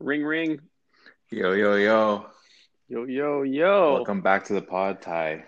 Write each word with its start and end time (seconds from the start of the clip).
Ring 0.00 0.24
ring. 0.24 0.60
Yo, 1.30 1.52
yo, 1.52 1.74
yo. 1.76 2.26
Yo 2.88 3.04
yo 3.04 3.42
yo. 3.42 3.94
Welcome 3.94 4.22
back 4.22 4.44
to 4.46 4.54
the 4.54 4.62
pod, 4.62 5.02
Ty. 5.02 5.44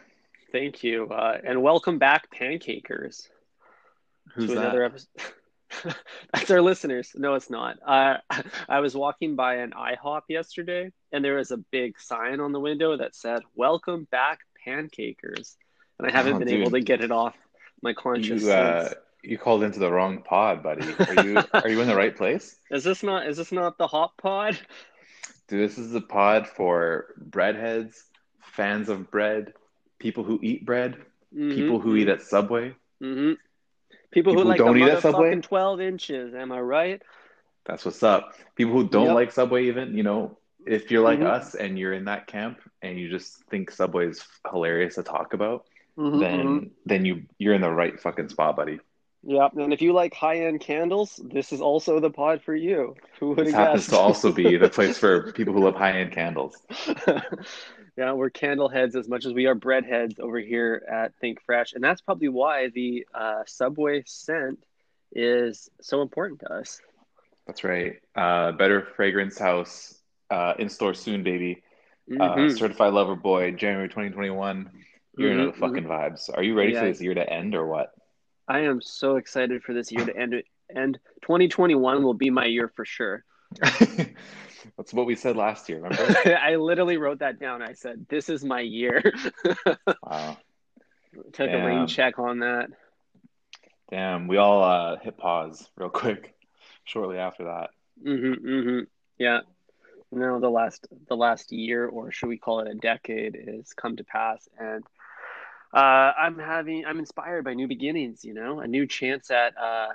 Thank 0.52 0.84
you. 0.84 1.08
Uh, 1.08 1.38
and 1.42 1.62
welcome 1.62 1.98
back, 1.98 2.28
pancakers. 2.30 3.28
Who's 4.34 4.48
to 4.50 4.54
that? 4.56 4.64
another 4.64 4.84
episode. 4.84 5.08
That's 6.34 6.50
our 6.50 6.60
listeners. 6.60 7.12
No, 7.14 7.34
it's 7.34 7.48
not. 7.48 7.78
Uh, 7.84 8.18
I 8.68 8.80
was 8.80 8.94
walking 8.94 9.36
by 9.36 9.56
an 9.56 9.70
IHOP 9.72 10.22
yesterday, 10.28 10.92
and 11.12 11.24
there 11.24 11.36
was 11.36 11.50
a 11.50 11.56
big 11.56 11.98
sign 11.98 12.40
on 12.40 12.52
the 12.52 12.60
window 12.60 12.96
that 12.98 13.16
said 13.16 13.42
"Welcome 13.54 14.06
back, 14.10 14.40
pancakers," 14.66 15.56
and 15.98 16.06
I 16.06 16.10
haven't 16.12 16.34
Oh, 16.34 16.38
been 16.40 16.48
dude. 16.48 16.60
able 16.60 16.72
to 16.72 16.80
get 16.80 17.00
it 17.00 17.10
off 17.10 17.34
my 17.82 17.94
conscience. 17.94 18.42
You, 18.42 18.52
uh. 18.52 18.90
You 19.22 19.38
called 19.38 19.62
into 19.62 19.78
the 19.78 19.90
wrong 19.90 20.22
pod, 20.22 20.62
buddy. 20.62 20.94
Are 21.08 21.14
you 21.14 21.44
are 21.54 21.68
you 21.68 21.80
in 21.80 21.88
the 21.88 21.96
right 21.96 22.16
place? 22.16 22.56
Is 22.70 22.84
this 22.84 23.02
not? 23.02 23.26
Is 23.26 23.36
this 23.36 23.52
not 23.52 23.78
the 23.78 23.86
hot 23.86 24.16
pod? 24.16 24.58
Dude, 25.48 25.68
this 25.68 25.78
is 25.78 25.90
the 25.92 26.00
pod 26.00 26.46
for 26.48 27.14
breadheads, 27.30 27.94
fans 28.40 28.88
of 28.88 29.10
bread, 29.10 29.52
people 29.98 30.24
who 30.24 30.38
eat 30.42 30.64
bread, 30.64 30.96
people 31.32 31.80
who 31.80 31.96
eat 31.96 32.08
at 32.08 32.22
Subway. 32.22 32.74
hmm 33.00 33.32
People, 34.10 34.32
who 34.32 34.38
People 34.38 34.50
like 34.50 34.58
don't 34.58 34.76
eat 34.78 34.88
at 34.88 35.02
Subway? 35.02 35.40
twelve 35.40 35.80
inches. 35.80 36.34
Am 36.34 36.52
I 36.52 36.60
right? 36.60 37.02
That's 37.64 37.84
what's 37.84 38.02
up. 38.02 38.34
People 38.56 38.74
who 38.74 38.88
don't 38.88 39.06
Yep. 39.06 39.14
like 39.14 39.32
Subway, 39.32 39.66
even, 39.66 39.96
you 39.96 40.02
know, 40.02 40.36
if 40.66 40.90
you're 40.90 41.02
like 41.02 41.20
Mhm. 41.20 41.26
us 41.26 41.54
and 41.54 41.78
you're 41.78 41.92
in 41.92 42.04
that 42.06 42.26
camp 42.26 42.60
and 42.82 42.98
you 42.98 43.08
just 43.08 43.42
think 43.50 43.70
Subway 43.70 44.08
is 44.08 44.24
hilarious 44.50 44.96
to 44.96 45.02
talk 45.02 45.32
about, 45.34 45.64
Mhm, 45.96 46.20
then 46.20 46.46
mhm. 46.46 46.70
then 46.86 47.04
you 47.04 47.22
you're 47.38 47.54
in 47.54 47.60
the 47.62 47.70
right 47.70 47.98
fucking 48.00 48.28
spot, 48.28 48.56
buddy. 48.56 48.80
Yeah, 49.24 49.48
and 49.56 49.72
if 49.72 49.80
you 49.80 49.92
like 49.92 50.14
high-end 50.14 50.60
candles, 50.60 51.20
this 51.22 51.52
is 51.52 51.60
also 51.60 52.00
the 52.00 52.10
pod 52.10 52.42
for 52.42 52.54
you. 52.54 52.96
Who 53.20 53.30
would 53.30 53.46
This 53.46 53.54
have 53.54 53.66
happens 53.66 53.86
to 53.88 53.96
also 53.96 54.32
be 54.32 54.56
the 54.56 54.68
place 54.76 54.98
for 54.98 55.32
people 55.32 55.54
who 55.54 55.60
love 55.60 55.76
high-end 55.76 56.12
candles. 56.12 56.56
yeah, 57.96 58.12
we're 58.12 58.30
candle 58.30 58.68
heads 58.68 58.96
as 58.96 59.08
much 59.08 59.24
as 59.24 59.32
we 59.32 59.46
are 59.46 59.54
bread 59.54 59.84
heads 59.84 60.18
over 60.18 60.38
here 60.38 60.82
at 60.90 61.14
Think 61.20 61.40
Fresh, 61.42 61.74
and 61.74 61.84
that's 61.84 62.00
probably 62.00 62.28
why 62.28 62.68
the 62.68 63.06
uh, 63.14 63.42
Subway 63.46 64.02
scent 64.06 64.58
is 65.12 65.68
so 65.80 66.02
important 66.02 66.40
to 66.40 66.52
us. 66.52 66.80
That's 67.46 67.62
right. 67.64 67.94
Uh, 68.16 68.52
Better 68.52 68.82
Fragrance 68.96 69.38
House 69.38 69.94
uh, 70.30 70.54
in 70.58 70.68
store 70.68 70.94
soon, 70.94 71.22
baby. 71.22 71.62
Uh, 72.18 72.36
Mhm. 72.36 72.58
Certified 72.58 72.92
Lover 72.92 73.14
Boy, 73.16 73.52
January 73.52 73.88
2021. 73.88 74.70
You 75.16 75.34
know 75.34 75.46
Mhm, 75.48 75.52
the 75.52 75.58
fucking 75.58 75.84
vibes. 75.84 76.30
Are 76.34 76.42
you 76.42 76.54
ready 76.54 76.72
for 76.72 76.86
this 76.86 77.00
year 77.00 77.14
to 77.14 77.28
end 77.32 77.54
or 77.54 77.66
what? 77.66 77.92
I 78.52 78.60
am 78.60 78.82
so 78.82 79.16
excited 79.16 79.62
for 79.62 79.72
this 79.72 79.90
year 79.90 80.04
to 80.04 80.14
end. 80.14 80.42
And 80.68 80.98
2021 81.22 82.02
will 82.02 82.12
be 82.12 82.28
my 82.28 82.44
year 82.44 82.70
for 82.76 82.84
sure. 82.84 83.24
That's 83.62 84.92
what 84.92 85.06
we 85.06 85.16
said 85.16 85.36
last 85.36 85.70
year, 85.70 85.80
remember? 85.80 86.38
I 86.38 86.56
literally 86.56 86.98
wrote 86.98 87.20
that 87.20 87.40
down. 87.40 87.62
I 87.62 87.72
said, 87.72 88.06
"This 88.10 88.28
is 88.28 88.44
my 88.44 88.60
year." 88.60 89.12
wow. 90.02 90.36
Took 91.32 91.48
a 91.48 91.52
Damn. 91.52 91.64
rain 91.64 91.86
check 91.86 92.18
on 92.18 92.40
that. 92.40 92.68
Damn, 93.90 94.28
we 94.28 94.36
all 94.36 94.62
uh, 94.62 94.96
hit 94.98 95.16
pause 95.16 95.68
real 95.76 95.90
quick 95.90 96.34
shortly 96.84 97.18
after 97.18 97.44
that. 97.44 97.70
Mm-hmm, 98.06 98.46
mm-hmm. 98.46 98.80
Yeah. 99.18 99.40
No, 100.10 100.40
the 100.40 100.50
last 100.50 100.86
the 101.08 101.16
last 101.16 101.52
year, 101.52 101.86
or 101.86 102.12
should 102.12 102.28
we 102.28 102.38
call 102.38 102.60
it 102.60 102.70
a 102.70 102.74
decade, 102.74 103.34
is 103.34 103.72
come 103.72 103.96
to 103.96 104.04
pass, 104.04 104.46
and 104.58 104.84
uh, 105.72 106.12
I'm 106.18 106.38
having 106.38 106.84
I'm 106.84 106.98
inspired 106.98 107.44
by 107.44 107.54
new 107.54 107.66
beginnings. 107.66 108.24
You 108.24 108.34
know, 108.34 108.60
a 108.60 108.66
new 108.66 108.86
chance 108.86 109.30
at 109.30 109.56
uh, 109.56 109.88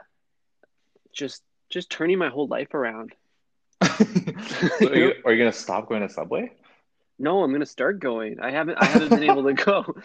just 1.13 1.43
just 1.69 1.89
turning 1.89 2.17
my 2.17 2.29
whole 2.29 2.47
life 2.47 2.73
around. 2.73 3.13
so 3.83 4.87
are, 4.87 4.95
you, 4.95 5.13
are 5.25 5.33
you 5.33 5.37
gonna 5.37 5.51
stop 5.51 5.87
going 5.87 6.01
to 6.01 6.09
Subway? 6.09 6.51
No, 7.19 7.43
I'm 7.43 7.51
gonna 7.51 7.65
start 7.65 7.99
going. 7.99 8.39
I 8.39 8.51
haven't 8.51 8.77
I 8.77 8.85
haven't 8.85 9.09
been 9.09 9.23
able 9.23 9.43
to 9.43 9.53
go. 9.53 9.95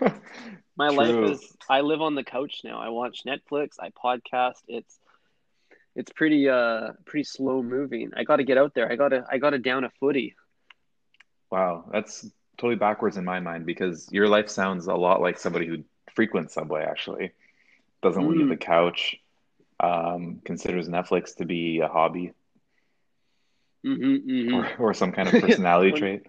My 0.76 0.88
True. 0.88 0.96
life 0.96 1.32
is 1.32 1.56
I 1.68 1.80
live 1.80 2.00
on 2.00 2.14
the 2.14 2.24
couch 2.24 2.60
now. 2.64 2.78
I 2.78 2.88
watch 2.88 3.24
Netflix. 3.24 3.72
I 3.80 3.90
podcast. 3.90 4.62
It's 4.68 4.98
it's 5.94 6.10
pretty 6.12 6.48
uh 6.48 6.92
pretty 7.04 7.24
slow 7.24 7.62
moving. 7.62 8.12
I 8.16 8.24
got 8.24 8.36
to 8.36 8.44
get 8.44 8.56
out 8.56 8.74
there. 8.74 8.90
I 8.90 8.96
got 8.96 9.08
to 9.08 9.24
I 9.30 9.38
got 9.38 9.50
to 9.50 9.58
down 9.58 9.84
a 9.84 9.90
footy. 10.00 10.34
Wow, 11.50 11.84
that's 11.92 12.26
totally 12.58 12.76
backwards 12.76 13.16
in 13.16 13.24
my 13.24 13.40
mind 13.40 13.66
because 13.66 14.08
your 14.12 14.28
life 14.28 14.48
sounds 14.48 14.86
a 14.86 14.94
lot 14.94 15.20
like 15.20 15.38
somebody 15.38 15.66
who 15.66 15.84
frequents 16.14 16.54
Subway 16.54 16.82
actually. 16.84 17.32
Doesn't 18.02 18.28
leave 18.28 18.46
Mm. 18.46 18.50
the 18.50 18.56
couch, 18.56 19.16
um, 19.80 20.40
considers 20.44 20.88
Netflix 20.88 21.36
to 21.36 21.44
be 21.44 21.80
a 21.80 21.88
hobby 21.88 22.32
Mm-hmm, 23.84 24.30
mm-hmm. 24.30 24.54
or, 24.54 24.90
or 24.90 24.94
some 24.94 25.10
kind 25.10 25.28
of 25.28 25.40
personality 25.40 25.90
When- 25.92 26.00
trait. 26.00 26.26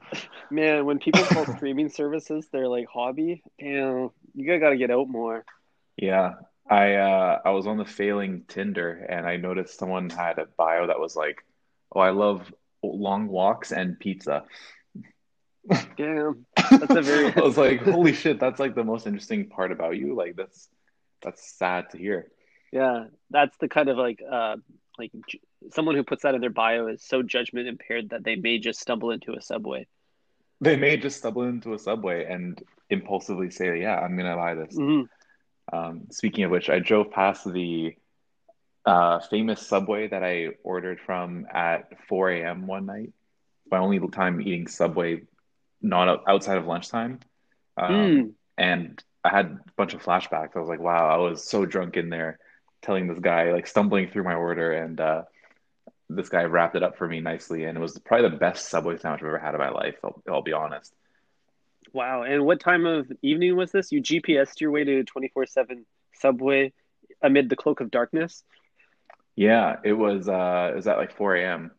Man, 0.49 0.85
when 0.85 0.97
people 0.99 1.23
call 1.23 1.45
streaming 1.55 1.89
services 1.89 2.47
their 2.51 2.67
like 2.67 2.87
hobby, 2.91 3.43
damn, 3.59 4.09
you 4.33 4.59
got 4.59 4.69
to 4.69 4.77
get 4.77 4.89
out 4.91 5.07
more. 5.07 5.45
Yeah. 5.97 6.33
I 6.69 6.95
uh 6.95 7.39
I 7.45 7.49
was 7.51 7.67
on 7.67 7.77
the 7.77 7.85
failing 7.85 8.43
Tinder 8.47 9.05
and 9.09 9.27
I 9.27 9.35
noticed 9.37 9.77
someone 9.77 10.09
had 10.09 10.39
a 10.39 10.45
bio 10.57 10.87
that 10.87 10.97
was 10.99 11.13
like, 11.15 11.43
"Oh, 11.93 11.99
I 11.99 12.11
love 12.11 12.53
long 12.81 13.27
walks 13.27 13.73
and 13.73 13.99
pizza." 13.99 14.45
Damn, 15.97 16.45
That's 16.57 16.89
a 16.95 17.01
very- 17.01 17.33
I 17.35 17.39
was 17.41 17.57
like, 17.57 17.81
"Holy 17.81 18.13
shit, 18.13 18.39
that's 18.39 18.59
like 18.59 18.75
the 18.75 18.83
most 18.83 19.07
interesting 19.07 19.47
part 19.49 19.71
about 19.71 19.97
you." 19.97 20.15
Like 20.15 20.35
that's 20.35 20.67
that's 21.21 21.57
sad 21.57 21.89
to 21.91 21.97
hear. 21.97 22.27
yeah, 22.71 23.05
that's 23.29 23.55
the 23.57 23.69
kind 23.69 23.89
of 23.89 23.97
like 23.97 24.19
uh 24.29 24.57
like 24.99 25.11
j- 25.29 25.39
someone 25.71 25.95
who 25.95 26.03
puts 26.03 26.23
that 26.23 26.35
in 26.35 26.41
their 26.41 26.49
bio 26.49 26.87
is 26.87 27.03
so 27.03 27.23
judgment 27.23 27.67
impaired 27.67 28.09
that 28.09 28.23
they 28.23 28.35
may 28.35 28.59
just 28.59 28.79
stumble 28.79 29.11
into 29.11 29.33
a 29.33 29.41
subway. 29.41 29.87
They 30.61 30.75
may 30.75 30.97
just 30.97 31.17
stumble 31.19 31.43
into 31.43 31.73
a 31.73 31.79
subway 31.79 32.25
and 32.25 32.61
impulsively 32.89 33.49
say, 33.49 33.81
"Yeah, 33.81 33.97
I'm 33.99 34.17
gonna 34.17 34.35
buy 34.35 34.55
this." 34.55 34.77
Mhm. 34.77 35.07
Um, 35.71 36.07
speaking 36.11 36.43
of 36.43 36.51
which, 36.51 36.69
I 36.69 36.79
drove 36.79 37.11
past 37.11 37.49
the 37.51 37.95
uh, 38.85 39.19
famous 39.21 39.65
Subway 39.65 40.09
that 40.09 40.25
I 40.25 40.49
ordered 40.61 40.99
from 40.99 41.47
at 41.49 42.05
4 42.09 42.31
a.m. 42.31 42.67
one 42.67 42.85
night. 42.85 43.13
My 43.71 43.77
only 43.77 43.97
time 44.09 44.41
eating 44.41 44.67
Subway, 44.67 45.21
not 45.83 46.23
outside 46.27 46.57
of 46.57 46.65
lunchtime. 46.65 47.19
Um, 47.77 47.91
Mm. 47.93 48.33
And 48.57 49.03
I 49.23 49.29
had 49.29 49.45
a 49.47 49.59
bunch 49.77 49.93
of 49.95 50.03
flashbacks. 50.03 50.55
I 50.55 50.59
was 50.59 50.69
like, 50.69 50.79
"Wow, 50.79 51.09
I 51.09 51.17
was 51.17 51.47
so 51.47 51.65
drunk 51.65 51.97
in 51.97 52.09
there, 52.09 52.39
telling 52.81 53.07
this 53.07 53.19
guy, 53.19 53.51
like 53.51 53.67
stumbling 53.67 54.09
through 54.09 54.23
my 54.23 54.35
order, 54.35 54.71
and 54.73 54.99
uh, 55.01 55.23
this 56.09 56.29
guy 56.29 56.43
wrapped 56.43 56.75
it 56.75 56.83
up 56.83 56.97
for 56.97 57.07
me 57.07 57.19
nicely, 57.19 57.63
and 57.65 57.77
it 57.77 57.81
was 57.81 57.97
probably 57.99 58.29
the 58.29 58.37
best 58.37 58.69
Subway 58.69 58.97
sandwich 58.97 59.21
I've 59.21 59.27
ever 59.27 59.39
had 59.39 59.55
in 59.55 59.59
my 59.59 59.69
life. 59.69 59.95
I'll, 60.03 60.21
I'll 60.29 60.41
be 60.43 60.53
honest." 60.53 60.93
Wow. 61.93 62.23
And 62.23 62.45
what 62.45 62.59
time 62.59 62.85
of 62.85 63.11
evening 63.21 63.55
was 63.55 63.71
this? 63.71 63.91
You 63.91 64.01
GPSed 64.01 64.61
your 64.61 64.71
way 64.71 64.83
to 64.83 65.03
24/7 65.03 65.85
subway 66.13 66.73
amid 67.21 67.49
the 67.49 67.55
cloak 67.55 67.81
of 67.81 67.91
darkness? 67.91 68.43
Yeah, 69.35 69.77
it 69.83 69.93
was. 69.93 70.27
Uh, 70.29 70.69
it 70.71 70.75
was 70.75 70.87
at 70.87 70.97
like 70.97 71.15
4 71.15 71.35
a.m. 71.37 71.71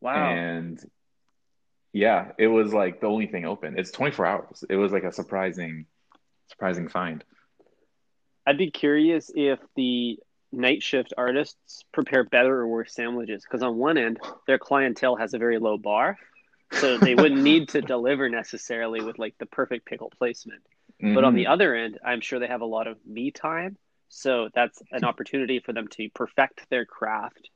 Wow. 0.00 0.30
And 0.30 0.82
yeah, 1.92 2.32
it 2.38 2.46
was 2.46 2.72
like 2.72 3.00
the 3.00 3.06
only 3.06 3.26
thing 3.26 3.44
open. 3.44 3.78
It's 3.78 3.90
24 3.90 4.26
hours. 4.26 4.64
It 4.68 4.76
was 4.76 4.92
like 4.92 5.04
a 5.04 5.12
surprising, 5.12 5.86
surprising 6.48 6.88
find. 6.88 7.24
I'd 8.46 8.58
be 8.58 8.70
curious 8.70 9.30
if 9.34 9.58
the 9.76 10.18
night 10.52 10.82
shift 10.82 11.14
artists 11.16 11.84
prepare 11.92 12.24
better 12.24 12.60
or 12.60 12.66
worse 12.66 12.94
sandwiches 12.94 13.44
because 13.44 13.62
on 13.62 13.76
one 13.76 13.98
end 13.98 14.18
their 14.46 14.58
clientele 14.58 15.16
has 15.16 15.34
a 15.34 15.38
very 15.38 15.58
low 15.58 15.78
bar, 15.78 16.16
so 16.72 16.98
they 16.98 17.14
wouldn't 17.14 17.42
need 17.42 17.68
to 17.70 17.82
deliver 17.82 18.28
necessarily 18.28 19.02
with 19.02 19.18
like 19.18 19.34
the 19.38 19.46
perfect 19.46 19.86
pickle 19.86 20.10
placement. 20.18 20.62
But 21.00 21.24
on 21.24 21.34
the 21.34 21.44
Mhm. 21.44 21.52
other 21.52 21.74
end, 21.74 21.98
I'm 22.04 22.20
sure 22.20 22.38
they 22.38 22.46
have 22.46 22.60
a 22.60 22.66
lot 22.66 22.86
of 22.86 23.04
me 23.06 23.30
time, 23.30 23.76
so 24.08 24.48
that's 24.54 24.82
an 24.92 25.04
opportunity 25.04 25.60
for 25.60 25.72
them 25.72 25.88
to 25.88 26.08
perfect 26.10 26.68
their 26.70 26.84
craft. 26.84 27.50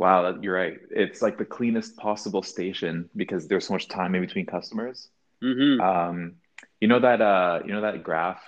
Wow, 0.00 0.38
you're 0.42 0.56
right. 0.56 0.78
It's 0.90 1.22
like 1.22 1.38
the 1.38 1.46
cleanest 1.46 1.98
possible 1.98 2.42
station 2.42 3.10
because 3.16 3.48
there's 3.48 3.66
so 3.68 3.74
much 3.74 3.88
time 3.88 4.16
in 4.16 4.22
between 4.22 4.46
customers. 4.46 5.10
hmm 5.42 5.80
Um, 5.80 6.36
you 6.80 6.88
know 6.88 7.00
that 7.00 7.20
uh, 7.22 7.60
you 7.66 7.72
know 7.74 7.82
that 7.82 8.02
graph 8.04 8.42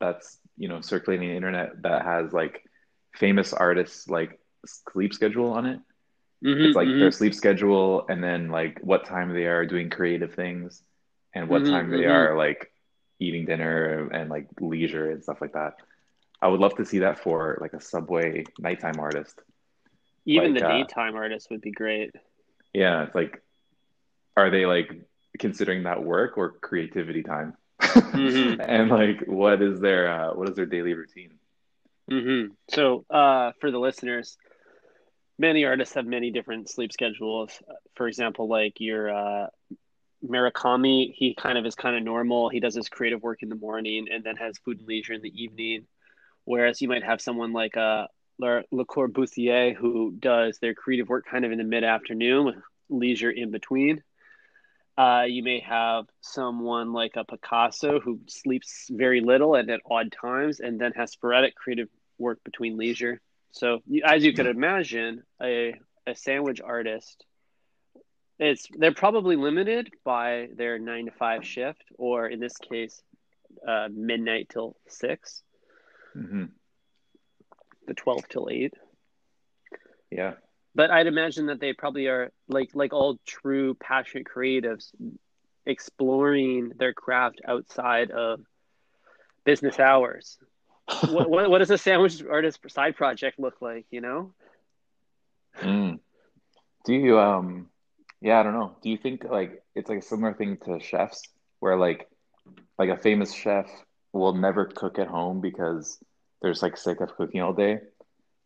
that's 0.00 0.38
you 0.58 0.68
know 0.68 0.80
circulating 0.82 1.30
the 1.30 1.36
internet 1.36 1.82
that 1.82 2.04
has 2.04 2.32
like 2.32 2.62
famous 3.16 3.54
artists 3.54 4.08
like 4.08 4.40
sleep 4.92 5.14
schedule 5.14 5.52
on 5.52 5.66
it. 5.66 5.80
hmm 6.42 6.52
It's 6.62 6.76
like 6.76 6.98
their 6.98 7.12
sleep 7.12 7.34
schedule 7.34 8.06
and 8.08 8.22
then 8.24 8.48
like 8.50 8.78
what 8.82 9.06
time 9.06 9.34
they 9.34 9.46
are 9.46 9.66
doing 9.66 9.90
creative 9.90 10.34
things 10.34 10.82
and 11.34 11.48
what 11.48 11.64
Mhm, 11.64 11.66
time 11.66 11.90
they 11.90 12.06
mhm. 12.06 12.06
are 12.06 12.36
like 12.36 12.70
eating 13.20 13.46
dinner 13.46 14.08
and 14.10 14.30
like 14.30 14.48
leisure 14.60 15.10
and 15.10 15.22
stuff 15.22 15.40
like 15.42 15.54
that. 15.54 15.74
I 16.42 16.48
would 16.48 16.60
love 16.60 16.76
to 16.76 16.86
see 16.86 17.00
that 17.00 17.20
for 17.20 17.58
like 17.60 17.74
a 17.74 17.80
Subway 17.80 18.44
nighttime 18.58 19.00
artist. 19.00 19.40
Even 20.26 20.52
like, 20.52 20.54
the 20.54 20.62
uh, 20.62 20.62
daytime 20.62 21.14
artists 21.16 21.48
would 21.50 21.60
be 21.60 21.70
great. 21.72 22.10
Yeah, 22.72 23.04
it's 23.04 23.14
like, 23.14 23.42
are 24.36 24.50
they 24.50 24.66
like 24.66 24.90
considering 25.38 25.84
that 25.84 26.02
work 26.02 26.36
or 26.36 26.52
creativity 26.60 27.22
time? 27.22 27.54
Mhm. 28.14 28.64
And 28.68 28.90
like, 28.90 29.22
what 29.26 29.62
is 29.62 29.80
their 29.80 30.08
uh, 30.10 30.34
what 30.34 30.48
is 30.48 30.56
their 30.56 30.66
daily 30.66 30.94
routine? 30.94 31.38
hmm 32.08 32.46
So, 32.70 33.04
uh, 33.10 33.52
for 33.60 33.70
the 33.70 33.78
listeners, 33.78 34.36
many 35.38 35.64
artists 35.64 35.94
have 35.94 36.06
many 36.06 36.30
different 36.30 36.68
sleep 36.68 36.92
schedules. 36.92 37.62
For 37.94 38.08
example, 38.08 38.48
like 38.48 38.74
your 38.80 39.10
uh, 39.10 39.46
Murakami, 40.24 41.12
he 41.14 41.34
kind 41.34 41.58
of 41.58 41.66
is 41.66 41.74
kind 41.74 41.96
of 41.96 42.02
normal. 42.02 42.48
He 42.48 42.60
does 42.60 42.74
his 42.74 42.88
creative 42.88 43.22
work 43.22 43.42
in 43.42 43.48
the 43.48 43.54
morning 43.56 44.06
and 44.12 44.24
then 44.24 44.36
has 44.36 44.58
food 44.64 44.78
and 44.78 44.88
leisure 44.88 45.14
in 45.14 45.22
the 45.22 45.32
evening. 45.42 45.86
Whereas 46.44 46.80
you 46.80 46.88
might 46.88 47.04
have 47.04 47.20
someone 47.20 47.52
like 47.52 47.76
uh, 47.76 48.06
Le, 48.38 48.62
Corbusier 48.84 49.74
who 49.74 50.12
does 50.18 50.58
their 50.58 50.74
creative 50.74 51.08
work 51.08 51.26
kind 51.26 51.44
of 51.44 51.52
in 51.52 51.58
the 51.58 51.64
mid 51.64 51.84
afternoon 51.84 52.46
with 52.46 52.56
leisure 52.88 53.30
in 53.30 53.50
between. 53.50 54.02
Uh, 54.96 55.24
you 55.28 55.44
may 55.44 55.60
have 55.60 56.06
someone 56.20 56.92
like 56.92 57.12
a 57.16 57.24
Picasso 57.24 58.00
who 58.00 58.20
sleeps 58.26 58.88
very 58.90 59.20
little 59.20 59.54
and 59.54 59.70
at 59.70 59.80
odd 59.88 60.12
times 60.12 60.58
and 60.58 60.80
then 60.80 60.92
has 60.92 61.12
sporadic 61.12 61.54
creative 61.54 61.88
work 62.18 62.42
between 62.44 62.76
leisure. 62.76 63.20
So, 63.52 63.80
as 64.04 64.24
you 64.24 64.32
could 64.32 64.46
imagine, 64.46 65.22
a, 65.40 65.74
a 66.06 66.14
sandwich 66.14 66.60
artist, 66.60 67.24
it's 68.38 68.66
they're 68.76 68.92
probably 68.92 69.36
limited 69.36 69.90
by 70.04 70.48
their 70.54 70.78
nine 70.78 71.06
to 71.06 71.12
five 71.12 71.44
shift, 71.44 71.82
or 71.96 72.26
in 72.28 72.40
this 72.40 72.56
case, 72.56 73.00
uh, 73.66 73.88
midnight 73.90 74.48
till 74.48 74.76
6 74.88 75.42
hmm 76.14 76.44
the 77.88 77.94
twelve 77.94 78.28
till 78.28 78.48
eight. 78.50 78.74
Yeah. 80.10 80.34
But 80.74 80.90
I'd 80.90 81.08
imagine 81.08 81.46
that 81.46 81.58
they 81.58 81.72
probably 81.72 82.06
are 82.06 82.30
like 82.48 82.70
like 82.74 82.92
all 82.92 83.18
true 83.26 83.74
passionate 83.74 84.26
creatives, 84.32 84.92
exploring 85.66 86.72
their 86.76 86.92
craft 86.92 87.40
outside 87.44 88.12
of 88.12 88.40
business 89.44 89.80
hours. 89.80 90.38
what, 91.08 91.28
what 91.28 91.50
what 91.50 91.58
does 91.58 91.70
a 91.70 91.78
sandwich 91.78 92.22
artist 92.30 92.60
side 92.68 92.96
project 92.96 93.38
look 93.38 93.60
like? 93.60 93.86
You 93.90 94.00
know. 94.00 94.32
Mm. 95.60 95.98
Do 96.84 96.94
you 96.94 97.18
um 97.18 97.68
yeah, 98.20 98.40
I 98.40 98.42
don't 98.42 98.54
know. 98.54 98.76
Do 98.82 98.90
you 98.90 98.98
think 98.98 99.24
like 99.24 99.62
it's 99.74 99.88
like 99.88 99.98
a 99.98 100.02
similar 100.02 100.34
thing 100.34 100.58
to 100.64 100.80
chefs 100.80 101.22
where 101.60 101.76
like 101.76 102.08
like 102.78 102.90
a 102.90 102.96
famous 102.96 103.34
chef 103.34 103.68
will 104.12 104.34
never 104.34 104.64
cook 104.64 104.98
at 104.98 105.08
home 105.08 105.40
because 105.40 105.98
they're 106.40 106.54
like 106.62 106.76
sick 106.76 107.00
of 107.00 107.14
cooking 107.16 107.40
all 107.40 107.52
day. 107.52 107.80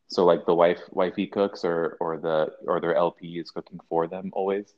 So 0.09 0.25
like 0.25 0.45
the 0.47 0.55
wife 0.55 0.81
wifey 0.91 1.27
cooks 1.27 1.65
or 1.65 1.97
or 2.01 2.19
the 2.19 2.53
or 2.67 2.81
their 2.81 2.95
LP 2.95 3.39
is 3.39 3.51
cooking 3.51 3.81
for 3.89 4.07
them 4.07 4.31
always. 4.35 4.73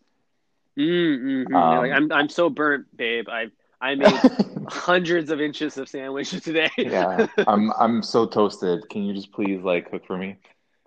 Mm-hmm. 0.79 1.55
Um, 1.55 1.79
like, 1.79 1.93
I'm 1.93 2.13
I'm 2.13 2.29
so 2.29 2.51
burnt, 2.51 2.87
babe. 2.97 3.29
I 3.29 3.47
I 3.81 3.95
made 3.97 4.21
hundreds 4.69 5.31
of 5.31 5.41
inches 5.41 5.77
of 5.77 5.89
sandwiches 5.89 6.43
today. 6.45 6.71
yeah, 6.79 7.27
I'm 7.47 7.73
I'm 7.73 8.03
so 8.03 8.27
toasted. 8.27 8.89
Can 8.89 9.05
you 9.05 9.15
just 9.15 9.33
please 9.33 9.63
like 9.63 9.91
cook 9.91 10.07
for 10.07 10.17
me? 10.17 10.37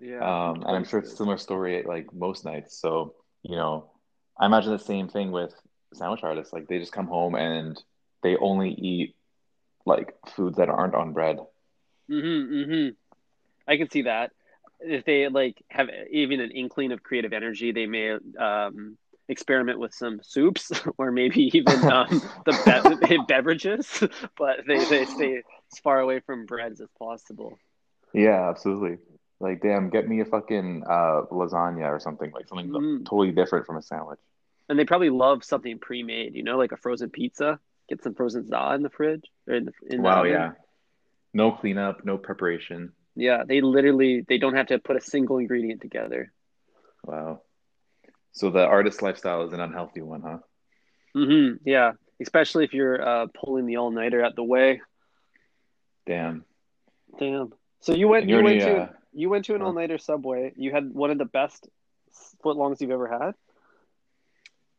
yeah. 0.00 0.18
Um, 0.18 0.62
and 0.62 0.76
I'm 0.76 0.84
sure 0.84 1.00
it's 1.00 1.12
a 1.12 1.16
similar 1.16 1.38
story 1.38 1.78
at 1.78 1.86
like 1.86 2.12
most 2.12 2.44
nights. 2.44 2.80
So, 2.80 3.14
you 3.42 3.56
know, 3.56 3.90
I 4.38 4.46
imagine 4.46 4.72
the 4.72 4.78
same 4.78 5.08
thing 5.08 5.32
with 5.32 5.54
sandwich 5.94 6.22
artists. 6.22 6.52
Like 6.52 6.68
they 6.68 6.78
just 6.78 6.92
come 6.92 7.06
home 7.06 7.34
and 7.34 7.80
they 8.22 8.36
only 8.36 8.70
eat 8.70 9.16
like 9.86 10.14
foods 10.36 10.58
that 10.58 10.68
aren't 10.68 10.94
on 10.94 11.12
bread. 11.12 11.38
Mm-hmm, 12.10 12.54
mm-hmm. 12.54 12.88
I 13.66 13.76
can 13.76 13.90
see 13.90 14.02
that. 14.02 14.32
If 14.80 15.04
they 15.04 15.28
like 15.28 15.62
have 15.68 15.88
even 16.10 16.40
an 16.40 16.50
inkling 16.52 16.92
of 16.92 17.02
creative 17.02 17.32
energy, 17.32 17.72
they 17.72 17.86
may 17.86 18.16
um, 18.38 18.96
experiment 19.28 19.78
with 19.78 19.92
some 19.92 20.20
soups 20.22 20.70
or 20.98 21.10
maybe 21.10 21.50
even 21.56 21.84
um, 21.90 22.22
the 22.46 22.96
be- 23.08 23.18
beverages, 23.28 24.02
but 24.38 24.60
they, 24.66 24.84
they 24.84 25.04
stay 25.04 25.36
as 25.72 25.78
far 25.80 26.00
away 26.00 26.20
from 26.20 26.46
breads 26.46 26.80
as 26.80 26.88
possible. 26.98 27.58
Yeah, 28.14 28.48
absolutely. 28.48 28.98
Like, 29.40 29.60
damn, 29.60 29.90
get 29.90 30.08
me 30.08 30.20
a 30.20 30.24
fucking 30.24 30.84
uh, 30.88 31.22
lasagna 31.30 31.86
or 31.88 32.00
something, 32.00 32.32
like 32.32 32.48
something 32.48 32.70
Mhm. 32.70 32.98
totally 33.04 33.30
different 33.32 33.66
from 33.66 33.76
a 33.76 33.82
sandwich. 33.82 34.18
And 34.68 34.78
they 34.78 34.84
probably 34.84 35.10
love 35.10 35.44
something 35.44 35.78
pre-made, 35.78 36.34
you 36.34 36.42
know, 36.42 36.58
like 36.58 36.72
a 36.72 36.76
frozen 36.76 37.10
pizza. 37.10 37.58
Get 37.88 38.02
some 38.02 38.14
frozen 38.14 38.46
za 38.46 38.72
in 38.74 38.82
the 38.82 38.90
fridge 38.90 39.24
or 39.46 39.54
in 39.54 39.64
the 39.66 39.72
in 39.90 40.02
Wow, 40.02 40.20
oven. 40.20 40.30
yeah. 40.32 40.50
No 41.32 41.52
cleanup, 41.52 42.04
no 42.04 42.18
preparation. 42.18 42.92
Yeah, 43.14 43.42
they 43.46 43.60
literally 43.60 44.24
they 44.26 44.38
don't 44.38 44.54
have 44.54 44.68
to 44.68 44.78
put 44.78 44.96
a 44.96 45.00
single 45.00 45.38
ingredient 45.38 45.80
together. 45.80 46.32
Wow. 47.04 47.42
So 48.32 48.50
the 48.50 48.64
artist 48.64 49.02
lifestyle 49.02 49.44
is 49.46 49.52
an 49.52 49.60
unhealthy 49.60 50.02
one, 50.02 50.22
huh? 50.22 50.38
hmm 51.14 51.54
Yeah, 51.64 51.92
especially 52.20 52.64
if 52.64 52.72
you're 52.72 53.00
uh, 53.06 53.26
pulling 53.34 53.66
the 53.66 53.76
all-nighter 53.76 54.22
out 54.24 54.36
the 54.36 54.44
way. 54.44 54.80
Damn. 56.06 56.44
Damn. 57.18 57.52
So 57.80 57.94
you 57.94 58.08
went 58.08 58.28
you 58.28 58.42
went 58.42 58.60
to 58.60 58.76
uh, 58.76 58.88
you 59.12 59.28
went 59.28 59.46
to 59.46 59.54
an 59.54 59.60
huh? 59.60 59.68
all-nighter 59.68 59.98
subway. 59.98 60.52
You 60.56 60.70
had 60.72 60.92
one 60.92 61.10
of 61.10 61.18
the 61.18 61.24
best 61.24 61.68
footlongs 62.44 62.80
you've 62.80 62.90
ever 62.90 63.08
had. 63.08 63.34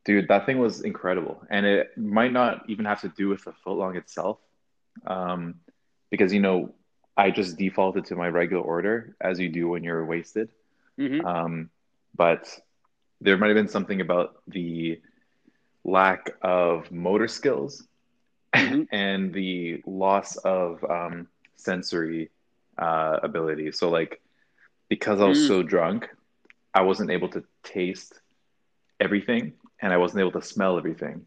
Dude, 0.06 0.30
that 0.30 0.46
thing 0.46 0.60
was 0.60 0.82
incredible. 0.82 1.44
And 1.50 1.66
it 1.66 1.98
might 1.98 2.32
not 2.32 2.64
even 2.70 2.86
have 2.86 3.02
to 3.02 3.10
do 3.10 3.28
with 3.28 3.44
the 3.44 3.54
footlong 3.66 3.96
itself. 3.96 4.40
Um, 5.06 5.56
because, 6.10 6.34
you 6.34 6.40
know, 6.40 6.74
I 7.18 7.32
just 7.32 7.58
defaulted 7.58 8.06
to 8.06 8.16
my 8.16 8.28
regular 8.28 8.64
order 8.64 9.16
as 9.22 9.40
you 9.40 9.50
do 9.50 9.68
when 9.70 9.84
you're 9.84 10.06
wasted. 10.06 10.50
hmm 10.98 11.22
Um, 11.26 11.70
but 12.16 12.48
there 13.22 13.38
might 13.38 13.48
have 13.48 13.56
been 13.56 13.68
something 13.68 14.02
about 14.02 14.36
the 14.48 15.00
lack 15.84 16.32
of 16.42 16.92
motor 16.92 17.28
skills 17.28 17.84
Mhm. 18.56 18.88
and 18.92 19.34
the 19.34 19.82
loss 19.86 20.36
of 20.38 20.84
um, 20.90 21.28
sensory 21.56 22.30
uh, 22.78 23.20
ability. 23.24 23.72
So, 23.72 23.90
like, 23.90 24.22
because 24.90 25.20
I 25.22 25.26
was 25.26 25.40
Mm. 25.40 25.48
so 25.48 25.64
drunk, 25.64 26.08
I 26.74 26.82
wasn't 26.82 27.12
able 27.12 27.30
to 27.30 27.44
taste 27.64 28.14
everything 29.00 29.54
and 29.82 29.94
I 29.94 29.98
wasn't 29.98 30.22
able 30.22 30.32
to 30.34 30.42
smell 30.42 30.78
everything 30.78 31.26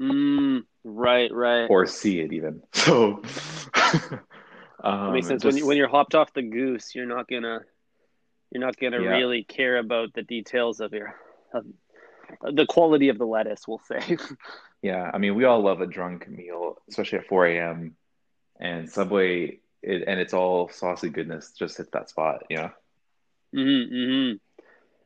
Mm, 0.00 0.64
right, 0.84 1.30
right. 1.32 1.68
or 1.68 1.86
see 1.86 2.20
it 2.20 2.32
even. 2.32 2.62
So, 2.72 3.22
That 4.80 4.88
um, 4.88 5.12
makes 5.12 5.26
sense. 5.26 5.42
just- 5.42 5.54
When 5.54 5.56
you 5.56 5.66
when 5.66 5.76
you're 5.76 5.88
hopped 5.88 6.14
off 6.14 6.32
the 6.32 6.42
goose, 6.42 6.94
you're 6.94 7.06
not 7.06 7.28
gonna 7.28 7.60
you're 8.50 8.60
not 8.60 8.76
gonna 8.78 9.02
Yeah. 9.02 9.16
really 9.16 9.44
care 9.44 9.76
about 9.78 10.12
the 10.14 10.22
details 10.22 10.80
of 10.80 10.92
your 10.92 11.14
of, 11.52 11.64
the 12.54 12.66
quality 12.66 13.08
of 13.08 13.18
the 13.18 13.26
lettuce. 13.26 13.66
We'll 13.66 13.80
say. 13.80 14.16
Yeah, 14.80 15.10
I 15.12 15.18
mean, 15.18 15.34
we 15.34 15.44
all 15.44 15.60
love 15.60 15.80
a 15.80 15.86
drunk 15.88 16.28
meal, 16.28 16.76
especially 16.88 17.18
at 17.18 17.26
4 17.26 17.46
a.m. 17.46 17.96
And 18.60 18.88
Subway, 18.88 19.58
it, 19.82 20.04
and 20.06 20.20
it's 20.20 20.32
all 20.32 20.68
saucy 20.68 21.08
goodness 21.08 21.52
just 21.58 21.78
hit 21.78 21.90
that 21.92 22.08
spot, 22.10 22.44
you 22.48 22.58
know? 22.58 22.70
hmm 23.52 23.82
hmm 23.88 24.32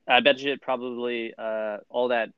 I 0.06 0.20
bet 0.20 0.40
you 0.40 0.52
it 0.52 0.60
probably 0.60 1.32
uh, 1.38 1.78
all 1.88 2.08
that 2.08 2.30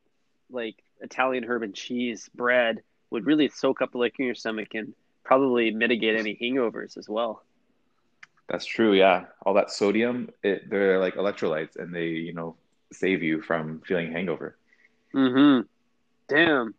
like 0.50 0.76
Italian 1.00 1.42
herb 1.44 1.62
and 1.64 1.74
cheese 1.74 2.30
bread 2.34 2.82
would 3.10 3.26
really 3.26 3.48
soak 3.48 3.82
up 3.82 3.90
the 3.92 3.98
liquor 3.98 4.22
in 4.22 4.26
your 4.26 4.34
stomach 4.36 4.68
and 4.74 4.94
probably 5.24 5.70
mitigate 5.70 6.16
any 6.16 6.36
hangovers 6.40 6.96
as 6.96 7.08
well. 7.08 7.42
That's 8.48 8.66
true, 8.66 8.92
yeah. 8.94 9.24
All 9.44 9.54
that 9.54 9.70
sodium, 9.70 10.28
it, 10.42 10.68
they're 10.68 10.98
like 10.98 11.14
electrolytes 11.14 11.76
and 11.76 11.94
they, 11.94 12.06
you 12.08 12.32
know, 12.32 12.56
save 12.92 13.22
you 13.22 13.40
from 13.42 13.80
feeling 13.86 14.12
hangover. 14.12 14.56
hmm 15.12 15.60
Damn, 16.28 16.74